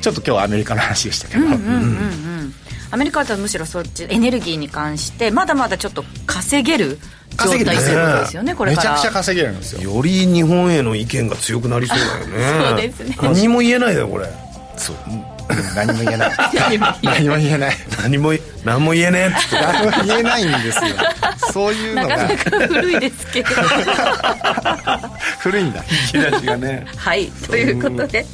[0.00, 1.46] ちょっと今日はアメリカの話でしたけど、
[2.90, 6.98] アメリカだとむしろそっちエネルギーに関してまだまだちょっと稼げる
[7.36, 8.92] 状態ということですよねこれから。
[8.92, 9.94] めちゃくちゃ稼げるんですよ。
[9.96, 12.68] より日本への意見が強くなりそうだよね。
[12.68, 13.18] そうですね。
[13.20, 14.26] 何も言えないだよこれ。
[14.76, 14.96] そう
[15.76, 16.30] 何も言えない。
[17.02, 17.76] 何も言えない。
[18.02, 18.32] 何も
[18.64, 19.60] 何も言えねえっつって。
[19.60, 20.84] 何も言えないんですよ。
[21.52, 22.16] そういうのが。
[22.16, 23.48] なかなか古いですけど。
[25.38, 25.84] 古いんだ。
[26.14, 26.86] 引き出しがね。
[26.96, 28.26] はいということで、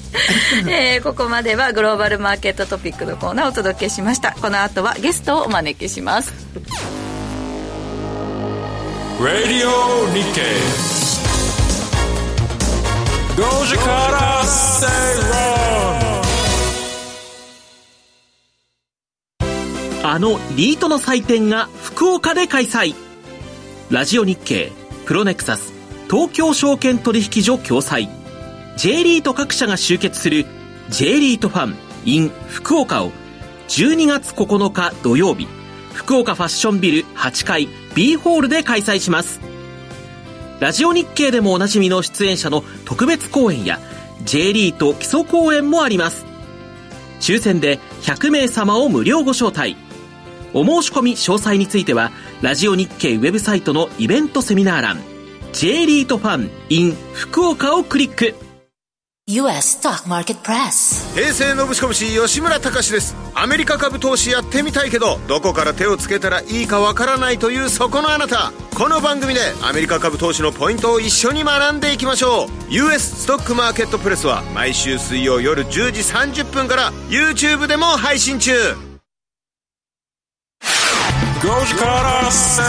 [0.68, 4.32] えーここまではグローバルマーケットトピックのコーナーをお届けしました。
[4.40, 6.32] この後はゲストをお招きします。
[9.20, 9.68] Radio
[10.12, 10.42] Nikkei
[13.36, 14.86] 5時から正
[15.22, 15.31] 論
[20.12, 22.94] あのリートの祭典が福岡で開催。
[23.88, 24.70] ラジオ日経
[25.06, 25.72] プロネクサス
[26.04, 28.10] 東京証券取引所共催。
[28.76, 30.44] J リート各社が集結する
[30.90, 33.10] J リートファン in 福岡を
[33.68, 35.48] 12月9日土曜日
[35.94, 39.40] 福岡ファッションビル8階 B ホールで開催します。
[40.60, 43.80] ラジオ日経でもおなじみの出演者の特別公演や
[44.24, 46.26] J リート基礎公演もあります。
[47.20, 49.74] 抽選で100名様を無料ご招待。
[50.54, 55.00] お申し込み詳細についてはラジオ日経ウェブサイトのイベントセミナー欄
[55.52, 58.34] J リートファン in 福岡をクリック。
[59.28, 63.14] US Stock Market Press 平成のぶしこぶし吉村隆です。
[63.34, 68.52] アメリカ株投資やってみたいけどどこから手をつけたらいいかわからないというそこのあなた。
[68.76, 72.48] この番組でアメリカ株投資のポイントを一緒に学んでいきましょう。
[72.70, 78.52] US ストックマーケットプレスは毎週水曜夜10時30分から YouTube でも配信中
[81.42, 82.62] 5時から正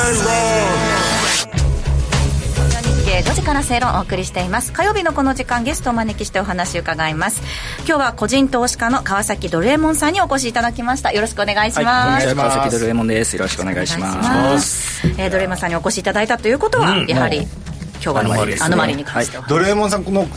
[2.81, 4.73] 日経5時から正論をお送りしています。
[4.73, 7.43] 火曜日のこの時間ゲストをお招きしてお話を伺います。
[7.85, 11.11] 今日は個人投資家の川崎ドルエモンさんにお越しいただきました。
[11.11, 13.35] よろしくお願いします、はい、川崎ドルエモンです。
[13.35, 15.07] よろしくお願いします。
[15.19, 17.47] えー、ドルエモンさんにお越しいただいたということは、うん、やはり、
[18.03, 20.27] 今日はアノマリ,、アノマリに関しては、はい、ドルエモンさんこの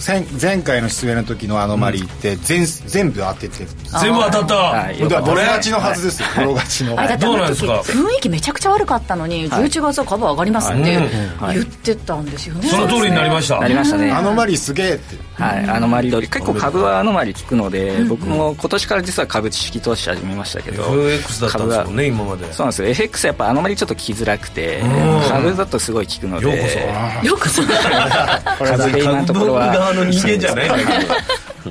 [0.41, 3.67] 前回の出演の時のアノマリって全,、全部当てて
[4.01, 6.29] 全部当たった、はい、ボロ勝ちのはずですよ。
[6.37, 6.97] ボロ勝ちの。
[7.19, 7.81] どうなんですか？
[7.81, 13.59] 雰囲気めちゃくちゃ悪かったのに11月は株上がりますって言ってたんですよね、その通りになりました。
[13.59, 15.17] なりましたねアノマリすげえって。
[15.43, 15.64] はい。
[15.69, 22.53] アノマリ通り結構株はアノマリ聞くので、僕も今年から実は株知識投資始めましたけど FX だったんですもんね今まで。
[22.53, 22.89] そうなんですよ。
[22.89, 24.83] FX やっぱアノマリちょっと聞きづらくて
[25.29, 26.47] 株だとすごい聞くので。
[26.47, 27.27] ようこそ。
[27.27, 29.73] ようこそ風で今のところは。
[29.73, 31.15] 側の人間じゃないんだけど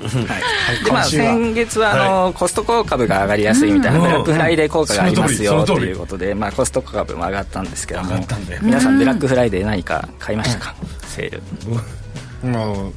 [0.80, 8.10] い、でまあ先月はあの、コストコ株が上がりやすいみたいなブラックフライデー効果がありますよということで、まあ、コストコ株も上がったんですけども
[8.62, 10.74] 皆さんブラックフライデー何か買いましたか、
[11.06, 11.42] セール
[12.44, 12.48] う
[12.88, 12.94] ん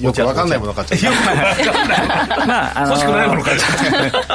[0.00, 2.46] よくわかんないもの買っちゃった。
[2.46, 4.26] まあ、あの欲しくないもの買っちゃった。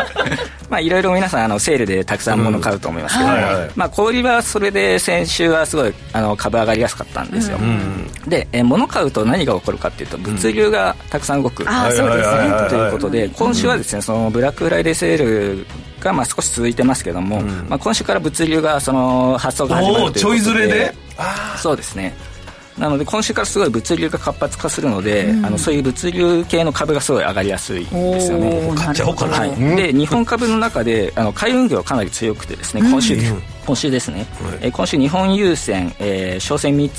[0.70, 3.30] まあいろいろ皆さんあのセールでたくさんもの買うと思いますけど、
[3.76, 7.60] まあ小売はそれで先週はすごいあの株上がりやすかったんですよ、
[8.26, 15.66] でえ物買うと何が起こるかっていうと物流がたくさん動く、あそうですねということで今週はですねそのブラックフライデーセール
[16.00, 20.20] がまあ少し続いてますけども、まあ、今週から物流がその発送が始まるということで。
[20.22, 20.94] ちょいずれで？
[21.58, 22.16] そうですね
[22.82, 28.74] なので今週からすごい物流が活発化するので、うん、あのそういう物流系の株がすごい上がりやすいですよね。
[28.76, 36.92] 買っちゃおうかな、はい、で日本株の中であの海運業かなり強くてですね今週、うん、今週ですね、はい、えー、今週日本郵船、えー、商船三井、え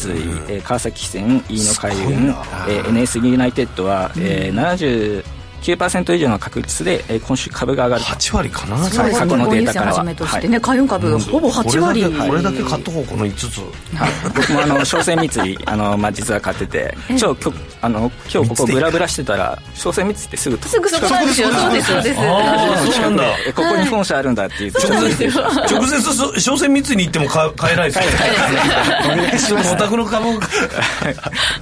[0.60, 5.24] ー、川崎船飯野海運、えー、NS ユナイテッドは、えー、70
[5.62, 10.14] 9%以上の確率で、えー、今週株が上がる8割かなはい過去のデータからは。
[10.14, 12.02] としてね、海運株ほぼ8割。
[12.04, 13.58] これだけ買っとこうこの5つ、
[13.96, 16.96] はい、僕もあの 商船三井あの、まあ、実は買ってて。
[17.08, 17.52] 今日今日
[17.82, 21.48] あの今日ここブラブラしてたら商船三井ってすぐすぐそこなんですよ。
[21.52, 22.20] そうですそうです。
[22.20, 23.24] ああそうなんだ。
[23.54, 24.72] ここに本社あるんだっていう。
[24.72, 29.58] 直接直接商船三井に行っても買買えないですよ。
[29.58, 30.26] お宅の株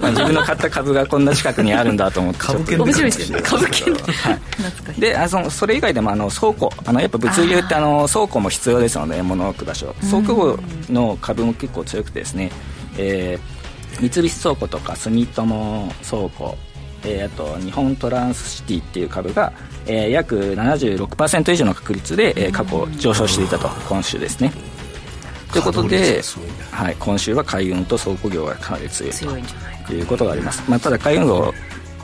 [0.01, 3.41] まあ自分の買った株がこんな近くにあるんだと思って株券面白いですね。
[3.43, 3.90] 株券
[4.23, 4.39] は
[4.97, 6.73] い、であのそれ以外でもあの倉庫。
[6.85, 9.95] あのやっぱ物流ってあの倉庫も必要ですので物を置く場所。
[10.11, 10.59] 倉庫
[10.91, 12.51] の株も結構強くてですね、
[12.97, 16.57] えー、三菱倉庫とか住友倉庫。
[17.03, 19.53] えー、あと日本トランスシティっていう株が、
[19.87, 24.53] えー、約76%以上の確率で、えー、過去上昇していたと今週ですね。
[25.53, 26.23] ということで、
[26.71, 29.13] はい、今週は海運と倉庫業がかなり強い
[29.87, 31.53] ということがあります、まあ、ただ海運業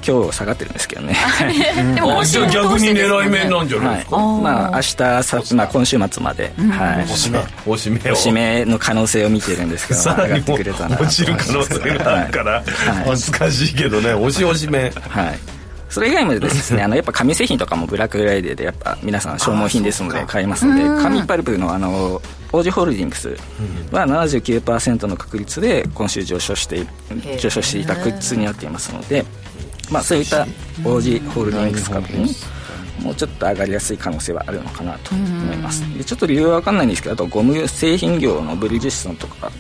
[0.07, 1.17] 今日下がってるんですけどね。
[1.95, 10.65] でもじゃあ逆に狙い目なんじゃないですか、はい、まあ明日さ、まあ、今週末まで、はい、おしめおしめおしめの可能性を見てるんですけどさらにも落
[11.09, 14.13] ちる可能性があるから、はい、難しいけどね。
[14.13, 15.57] 押し押しめはい。
[15.89, 22.21] それ以外もですね あのやっぱ紙製品とかもブラックフライデーでやっぱ皆さん消耗品ですので買いますので紙パルプのあの
[22.53, 23.37] オージホールディングス
[23.91, 26.87] は79%の確率で今週上昇して
[27.39, 29.25] 上昇していた確率になっていますので
[29.91, 30.43] まあ、そういった
[30.85, 32.31] オージーホールディングス株に
[33.01, 35.83] もうちょっと上がりやすい可能性はあるのかなと思います。
[35.97, 39.51] でちょっと理由は分かんないんですけどあとゴム製品業のブリヂストンとか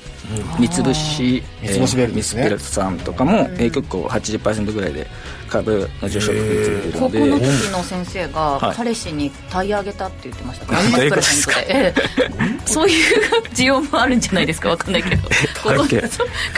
[0.58, 5.06] 三菱、えー、ミスベルトさんとかも、えー、結構80%ぐらいで
[5.48, 10.90] 株の上昇率出てる高校の時の先生が彼氏にタイヤあげたって言ってましたから、はい、
[11.68, 14.70] えー、そういう需要もあるんじゃないですか？
[14.70, 15.28] わかんないけど。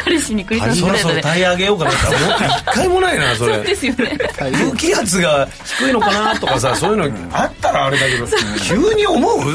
[0.05, 3.55] 彼氏にクリスマスプレゼントタイヤあげようかなって思って一回もないなそれ。
[3.57, 4.18] そうですよね。
[4.39, 5.49] 空気圧が
[5.80, 8.26] 低いのかなとかさ そういうのあったらあれだけど。
[8.62, 9.39] 急に思う？
[9.41, 9.49] 好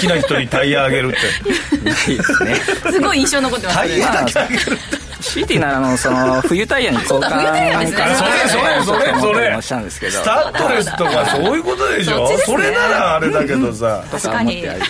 [0.00, 1.80] きな人にタイヤあげるって。
[1.84, 2.54] ないですね。
[2.92, 14.80] すごい印象残ってますタイヤだけあげるってシティならのその冬タイヤに交換そうだ冬タイヤですねそれそれそれそれしたんですけどスタッドレスとかそういうことでしょそれならあれだけどさ確かにはい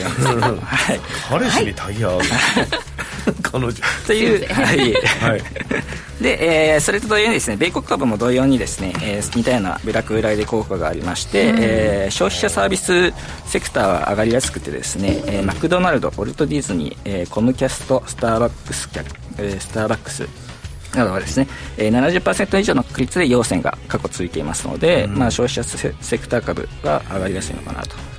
[1.29, 2.27] 彼氏にタイヤあげる
[3.43, 3.73] 彼女。
[4.07, 4.47] という。
[4.53, 4.79] はい。
[4.79, 5.43] はい。
[6.21, 13.15] で、えー、それと同様にですね米国株も同様にですね、えー、似たようなブラックフライデー効果がありまして、えー、消費者サービス
[13.47, 18.91] セクターは上がりやすくてですね、えー、マクドナルドウォルト・ディズニー、えー、コムキャストスターバックス
[19.39, 20.29] えー、スターバックス
[20.95, 21.47] などはですね、
[21.79, 28.10] えー、70%以上の確率で陽線が過去続いていますので、まあ、消費者セクター株が上がりやすいのかなと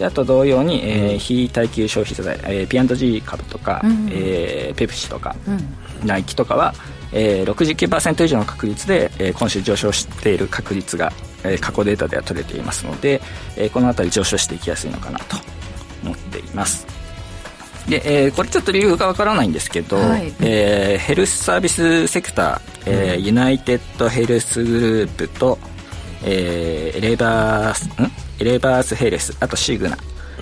[0.00, 6.72] であと同様に、えー、非耐久消費財、えー、P&G 株とか、うん、えー、ペプシとか、うん、ナイキとかは、
[7.12, 11.12] えー、69%以上の確率で、えー、今週上昇している確率が、
[11.44, 13.20] えー、過去データでは取れていますので、
[13.58, 15.36] えー、この辺り上昇していきやすいのかなと
[16.02, 16.86] 思っています。
[17.86, 20.32] で、えーこれちょっと理由がわからないんですけど、はい。
[20.40, 25.58] えーヘルスサービスセクター、えーユナイテッドヘルスグループと、
[26.24, 28.04] えーエレバンスん？
[28.04, 28.10] エ
[28.44, 29.96] レバンスヘルスあとシグナ、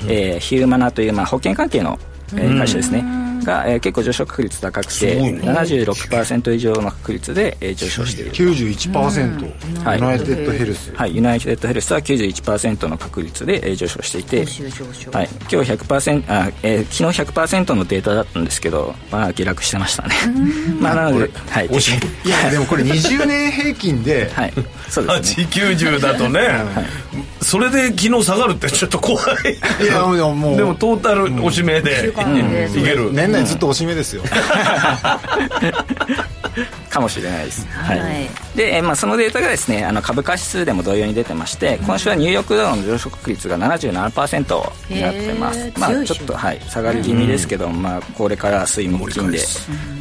[0.09, 1.99] えーヒューマナという、まあ、保険関係の、
[2.35, 5.41] えー会社ですねが、えー結構上昇確率高くて、ね。
[5.43, 8.33] 76%以上の確率で、えー上昇している。
[8.33, 9.99] 91%、はい。
[9.99, 14.45] ユナイテッドヘルス、はい、ユナイテッドヘルスは91%の確率で、えー上昇していて、
[15.13, 20.15] はい、今日100%あ、えー昨日100%のデータだったんですけど、まあ、下落してましたね。
[20.81, 21.71] まあ、なので、はい、い
[22.29, 24.53] やでもこれ20年平均で、 はい、
[24.89, 25.47] そうですね。
[25.51, 26.41] 890だとね、
[27.41, 29.25] それで昨日下がるってちょっと怖い。
[29.83, 30.57] いやもうもう。
[30.57, 33.13] でもトータルおしめで、いける。
[33.13, 34.23] 年内ずっとおしめですよ、
[36.91, 37.67] かもしれないです。
[37.71, 37.99] はい。
[37.99, 38.29] はい。
[38.57, 45.73] で、えーまあ、そのデータがですね、あの株価指数でも同様に出てまして、今週はニューヨークダウの上昇確率が77%になってます。
[45.77, 49.39] まあ、ちょっと、はい、下がり気味ですけど、まあ、これから水木金で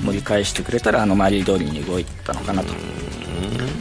[0.04, 2.74] 盛り返してくれたら、あの、周り通りに動いたのかなと。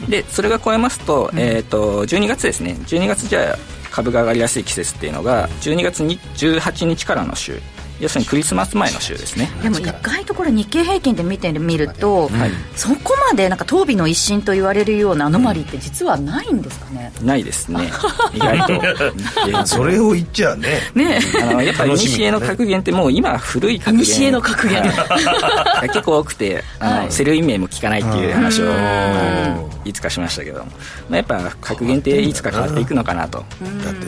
[0.07, 3.57] で、それが超えますと、えっ、と、12月ですね、12月じゃあ
[3.91, 7.59] 株が上がりやすい季節っていうのが、12月に18日からの週、
[7.99, 9.49] 要するにクリスマス前の週ですね。
[9.61, 12.29] でも意外とこれ日経平均で見てみると、
[12.75, 17.91] そこまでなんか当備の一新と言われるようなアノマリって実はないんですかね、ないですね。
[18.33, 19.65] 意外と。
[19.65, 20.81] それを言っちゃね。
[20.93, 25.89] ねあのやっぱり楽しみ古の格言ってもう今は古い格言古の格言はい。
[25.89, 27.11] 結構多くてあの、はい。
[27.11, 28.71] セル意味も聞かないっていう話を
[29.85, 30.65] いつかしましたけど、ま
[31.13, 33.43] あ、やっぱ格言っていつか変わっていくのかなと。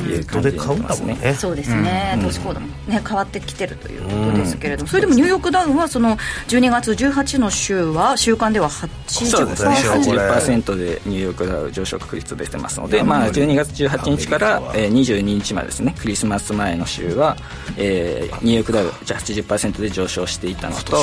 [0.10, 1.36] いう感じで思いますね。
[1.38, 6.18] そうですね、投資行動も、ね、変わってきてるということですけれども、それでもニューヨークダウンはその
[6.48, 9.76] 12月18の週は週間では80%そうですね。
[9.76, 15.96] 80%でニューヨークダウ上昇確率出てますので、まあ、12月18日から、えー22日までですね。
[16.00, 17.38] クリスマス前の週は、
[17.78, 20.98] えーニューヨークダウじゃあ80%で上昇していたのと。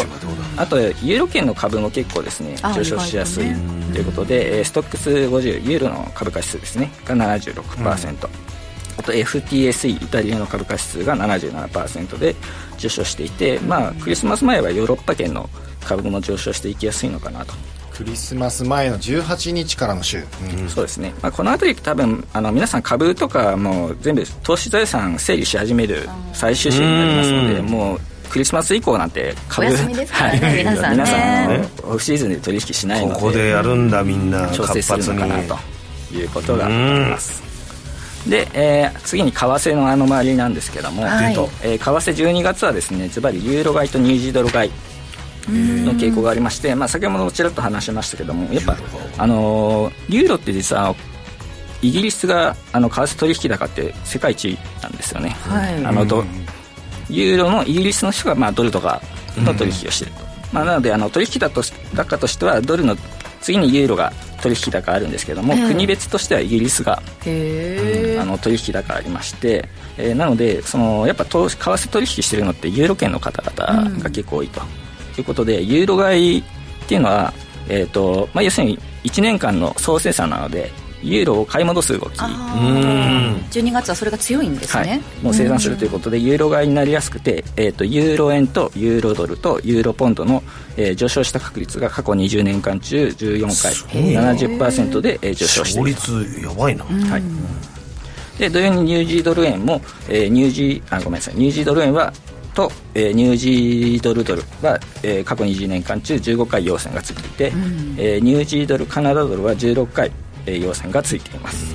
[0.56, 3.46] あとユーロ圏の株も結構ですねあ上昇しやすい
[3.92, 8.28] ということで、えーストックス50ユーロの株価指数ですねが76%、
[8.96, 12.34] あと FTSE イタリアの株価指数が77%で
[12.78, 15.48] 上昇していて、まあ、クリスマス前はヨーロッパ圏の
[15.84, 17.54] 株も上昇していきやすいのかなと。
[17.96, 20.22] クリスマス前の18日からの週、
[20.68, 30.58] そうですね、まあ、この辺り多分あの皆さん株とかもう全部投資財産整理し始める最終週になりますのでもうクリスマス以降なんて株お休みですからねはい。
[30.58, 30.90] 皆さんね。
[30.92, 34.46] 皆さんオフシーズンで取引しないのでここでやるんだみんな。
[34.48, 35.42] 調整活発にするのかな
[36.10, 36.74] ということがあり
[37.10, 37.45] ます
[38.28, 41.34] で、えー次に為替のあの周りなんですけども、はい。
[41.62, 44.70] えー為替12月はですねズバリユーロ買いとニュージードル買い
[45.48, 48.76] の傾向がありまして、まあ、先ほどもちらっと話しましたけどもやっぱ、
[49.18, 50.94] あのーユーロって実は
[51.82, 55.84] イギリスがあの為替取引高って世界一なんですよね、はい。
[55.84, 56.24] あのド
[57.08, 59.00] ユーロのイギリスの人がまあドルとか
[59.36, 62.96] の取引をしていると、まあ、なのであの取引だとし高としてはドルの
[63.40, 64.12] 次にユーロが
[64.48, 65.68] 取引高あるんですけども、ええ。
[65.68, 69.68] 国別としてはイギリスがへあの取引高ありまして、
[69.98, 74.60] えーなのでそのやっぱ為替取引してるのってユーロ圏の方々が結構多いと、
[75.18, 76.42] いうことでユーロ買いっ
[76.86, 77.32] ていうのは、
[77.68, 80.70] えーとまあ、要するに1年間の総生産なので
[81.06, 82.18] ユーロを買い戻す動き。
[82.18, 84.86] 12月はそれが強いんですはい。
[84.86, 90.42] ね、、もう生産するということで、ユーロ買いになりやすくて、えー、とユーロ円とユーロドルとユーロポンドの、
[90.76, 93.72] えー上昇した確率が過去20年間中14回
[94.14, 97.22] 70%で、えー上昇してい勝る率やばいな、はい、
[98.38, 101.34] で同様にニュージードル円も、えーニュージーあごめんなさい。
[101.34, 102.12] ニュージードル円は
[102.54, 107.52] と、えーニュージードルドルは、えー過去20年間中15回陽線がついていて、
[107.98, 110.10] えーニュージードルカナダドルは16回、
[110.46, 111.74] えー陽線がついています。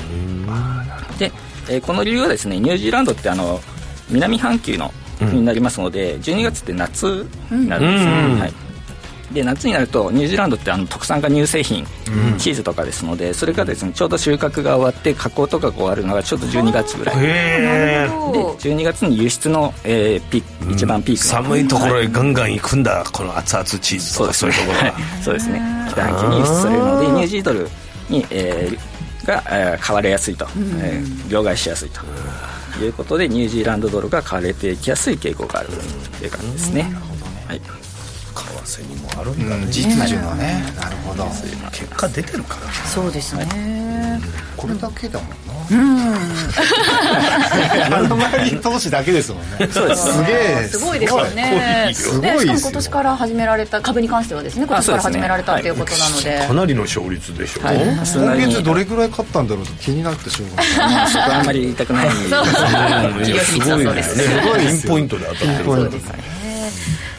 [1.20, 1.32] で、
[1.70, 3.60] えーこの理由はですねニュージーランドってあの
[4.10, 8.40] 南半球の国になりますので、12月って夏になるんですね、うん。
[8.40, 8.54] はい。
[9.32, 11.86] で夏になるとニュージーランドってあの特産が乳製品、
[12.34, 12.38] うん。
[12.38, 17.20] チーズとかですのでそれがですねちょうど収穫が終わって加工とかが終わるのがちょうど12月ぐらい。
[17.20, 21.44] でへえ12月に輸出の、えーピ一番ピークの。
[21.44, 25.62] 寒いところはへガンガン行くんだ、この熱々チーズとかそういうところが、そうですね。
[25.92, 27.28] 北半球に輸出されるのでニュー。
[27.28, 27.70] ジードル
[28.12, 30.46] に、えーが、えー買われやすいと、
[30.82, 32.02] えー両替しやすいと。
[32.80, 35.70] いうことでニュージーランドドルが買われていきやすい傾向がある
[36.18, 36.84] という感じですね、
[37.48, 37.62] はい、
[38.66, 40.64] 為替にもあるんだね、実需のね。
[40.76, 41.26] なるほど。
[41.72, 42.68] 結果出てるから。
[42.68, 44.20] なそうですね、
[44.58, 45.36] これだけだもんな。
[45.72, 46.12] うん。
[47.94, 49.70] あの周り投資だけですもんね。
[49.72, 50.14] そうです。
[50.14, 50.68] すげえ。
[50.70, 51.92] すごいですよね。
[51.94, 56.46] すごいねしかもですよ今年から始められた株に関してはですね今年から始められたということなので。
[56.48, 57.78] かなりの勝率でしょ、はい。
[57.78, 61.10] 今月どれぐらい買ったんだろうと気になってしょうがない。
[61.10, 62.10] そこはあんまり言いたくない。
[62.10, 62.46] そう。
[63.62, 64.18] そうです。
[64.18, 64.24] ね。
[64.24, 65.98] すごいですよピンポイントで当たってるからピンポイント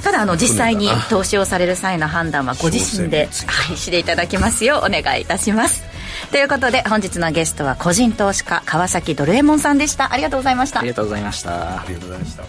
[0.02, 5.84] ただあの実際に投資をされる際の判断はご自身で、はい、していただきますようお願いいたします。
[6.30, 10.12] ということで本日のゲストは個人投資家川崎ドルエモンさんでした。
[10.12, 10.80] ありがとうございました。
[10.80, 11.82] ありがとうございました。
[11.82, 12.44] ありがとうございました。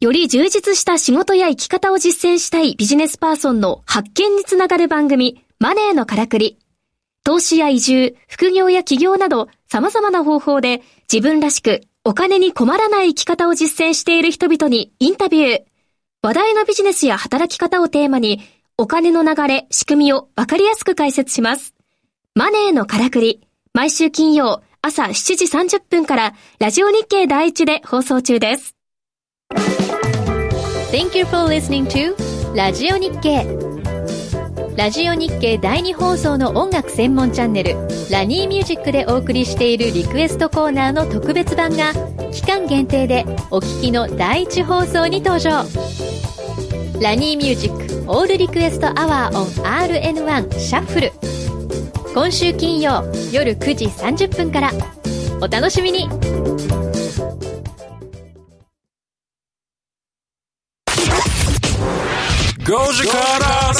[0.00, 6.58] より充実した仕事や生き方を実践したいビジネスパーソンの発見につながる番組、マネーのからくり。
[7.24, 15.62] 投資や移住、副業や起業など様々な方法で自分らしくお金に困らない生き方を実践している人々にインタビュー。
[16.22, 18.40] 話題のビジネスや働き方をテーマに
[18.76, 21.74] お金の流れ、仕組みをわかりやすく解説します。
[22.34, 23.46] マネーのからくり。
[23.72, 28.74] 毎週金曜朝7時30分からラジオ日経第一で放送中です。
[30.90, 32.16] Thank you for listening to
[32.56, 33.71] ラジオ日経
[34.76, 37.76] ラジオ日経第2放送の音楽専門チャンネル
[38.10, 41.92] ラニーミュージックでお送りしているリクエストコーナーの特別版が
[42.32, 45.64] 期間限定でお聞きの第1放送に登場。
[47.00, 51.12] ラニーミュージックオールリクエストアワーオン RN1 シャッフル
[52.14, 54.70] 今週金曜夜9時30分から。
[55.40, 56.08] お楽しみに。
[62.64, 63.71] 5時から。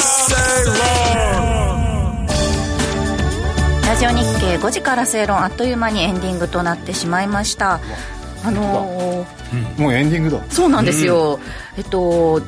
[3.87, 7.79] ラジオ日経5時から正論あっという間にエンディングとなってしまいました。
[8.45, 10.43] あのーうん、もうエンディングだ。
[10.49, 11.41] そうなんですよ、うん、
[11.77, 12.41] えっと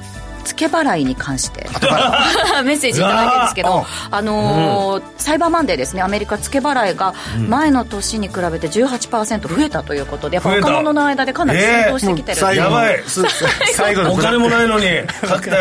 [0.45, 1.67] 付け払いに関して。
[2.63, 6.01] メッセージいただいてるんですけど、あのーうん、サイバーマンデーですね。
[6.01, 7.13] アメリカ付け払いが
[7.47, 13.03] 前の年に比べて18%増えたということでやっぱ若者の間でかなり浸透してきてる、えー、やばい。
[13.73, 14.85] 最後お金もないのに
[15.27, 15.51] 買って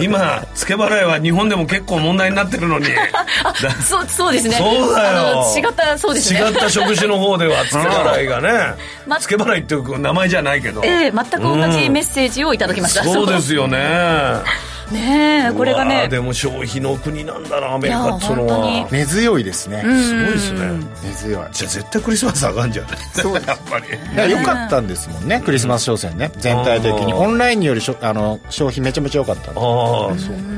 [0.00, 2.86] 今付け払いは日本でも結構問題になってるのに。
[3.84, 4.56] そうそうですね。
[4.56, 5.44] そうだよ。
[5.56, 6.40] 違ったそうですね。
[6.40, 8.74] 違った職種の方では付け払いがね、
[9.06, 10.82] ま、付け払いっていう名前じゃないけど。
[10.84, 13.78] ええー、全く同じメッセージをいただきました、うん、そうですよね。
[14.92, 16.08] ねこれがね。
[16.08, 18.88] でも消費の国なんだなアメリカっていうのは。
[18.90, 19.80] 根強いですね。
[19.80, 20.60] すごいですね。
[21.02, 21.44] 根強い。
[21.52, 23.86] じゃあ絶対クリスマスあかんじゃんそうやっぱり。
[24.14, 26.30] いやよかったんですもんねクリスマス商戦ね。
[26.36, 27.14] 全体的に。
[27.14, 30.54] オンラインによりしょあの消費めちゃめちゃ良かったああそう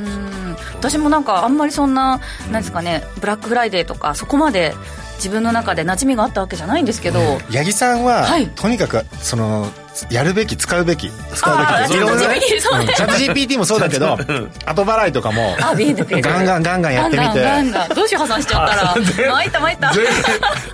[0.74, 2.20] 私もなんかあんまりそんな
[2.50, 4.74] なんですかねブラックフライデーとかそこまで
[5.16, 9.70] 自分の中で馴染みがあったわけじゃないんですけど、八木さんは、はい、とにかくその
[10.10, 14.18] やるべき使うべき使うべきチャット GPT もそうだけど
[14.66, 17.42] 後払いとかもガンガンガンガンやってみて。
[17.42, 18.94] ガンガンどうしよう破産しちゃったら。
[18.94, 19.92] 参った参った。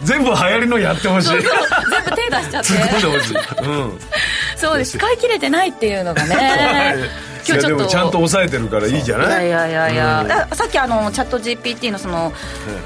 [0.03, 1.29] 全部流行りのやってほしい。
[1.29, 2.69] 全部手出しちゃって。
[4.57, 4.99] そうです。
[4.99, 6.97] 使い切れてないっていうのがね
[7.47, 9.47] 今日ちょっとちゃんと抑えてるからいいじゃない？
[9.47, 12.33] いやいやいやいや、うん、さっきあのチャット GPT のその、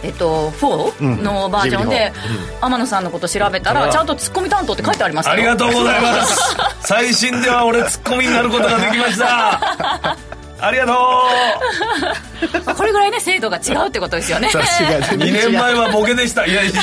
[0.03, 2.13] えっと、4のバージョンで、
[2.61, 6.39] うん、天野さんのこと調べたらちゃんとツッコミ担当って書いてありましたありがとうございます。
[6.87, 10.17] 最新では俺ツッコミになることができました。
[10.59, 10.93] ありがと
[12.73, 12.75] う。
[12.75, 14.49] これぐらいね精度が違うってことですよね。
[14.49, 16.47] 2年前はボケでした。
[16.47, 16.83] いやいや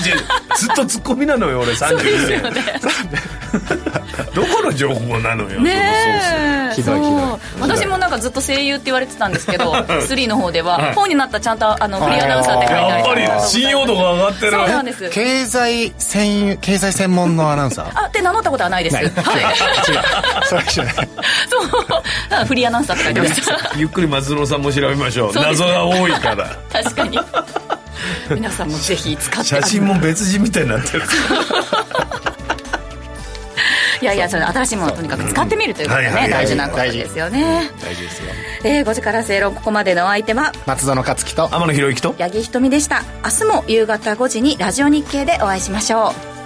[0.56, 2.80] ずっとツッコミなのよ俺32年、ね、
[4.34, 5.60] どこの情報なのよ。
[5.62, 6.82] ねえ。
[6.82, 15.10] そう私もなんかずっと声優って言われてたんですけど3の方では本になったちゃんとあのフリーアナウンサーって書いてあるやっぱり信用度が上がってるそうなんです。
[15.10, 17.92] 経済専経済専門のアナウンサー？
[18.04, 18.96] あって名乗ったことはないです。
[18.96, 19.06] はい。
[19.06, 19.12] 違う。
[20.46, 20.94] それじゃない。
[20.96, 22.46] そう。
[22.46, 23.72] フリーアナウンサーって書いてました。
[23.78, 25.32] ゆっくり松野さんも調べましょう。
[25.36, 26.50] 謎が多いから。
[26.72, 27.20] 確かに。
[28.32, 29.48] 皆さんもぜひ使って。
[29.50, 31.04] 写真も別人みたいになってる
[34.04, 37.72] いやいやそれ新しいものをとにかく使ってみるということがね、大事なことですよね。
[37.82, 38.28] 大事ですよ、
[38.66, 43.04] えー、5時から正論ここまでのお相手は松園克樹と天野博之と八木ひとみでした。
[43.24, 46.43] 明日も夕方5時にラジオ日経でお会いしましょう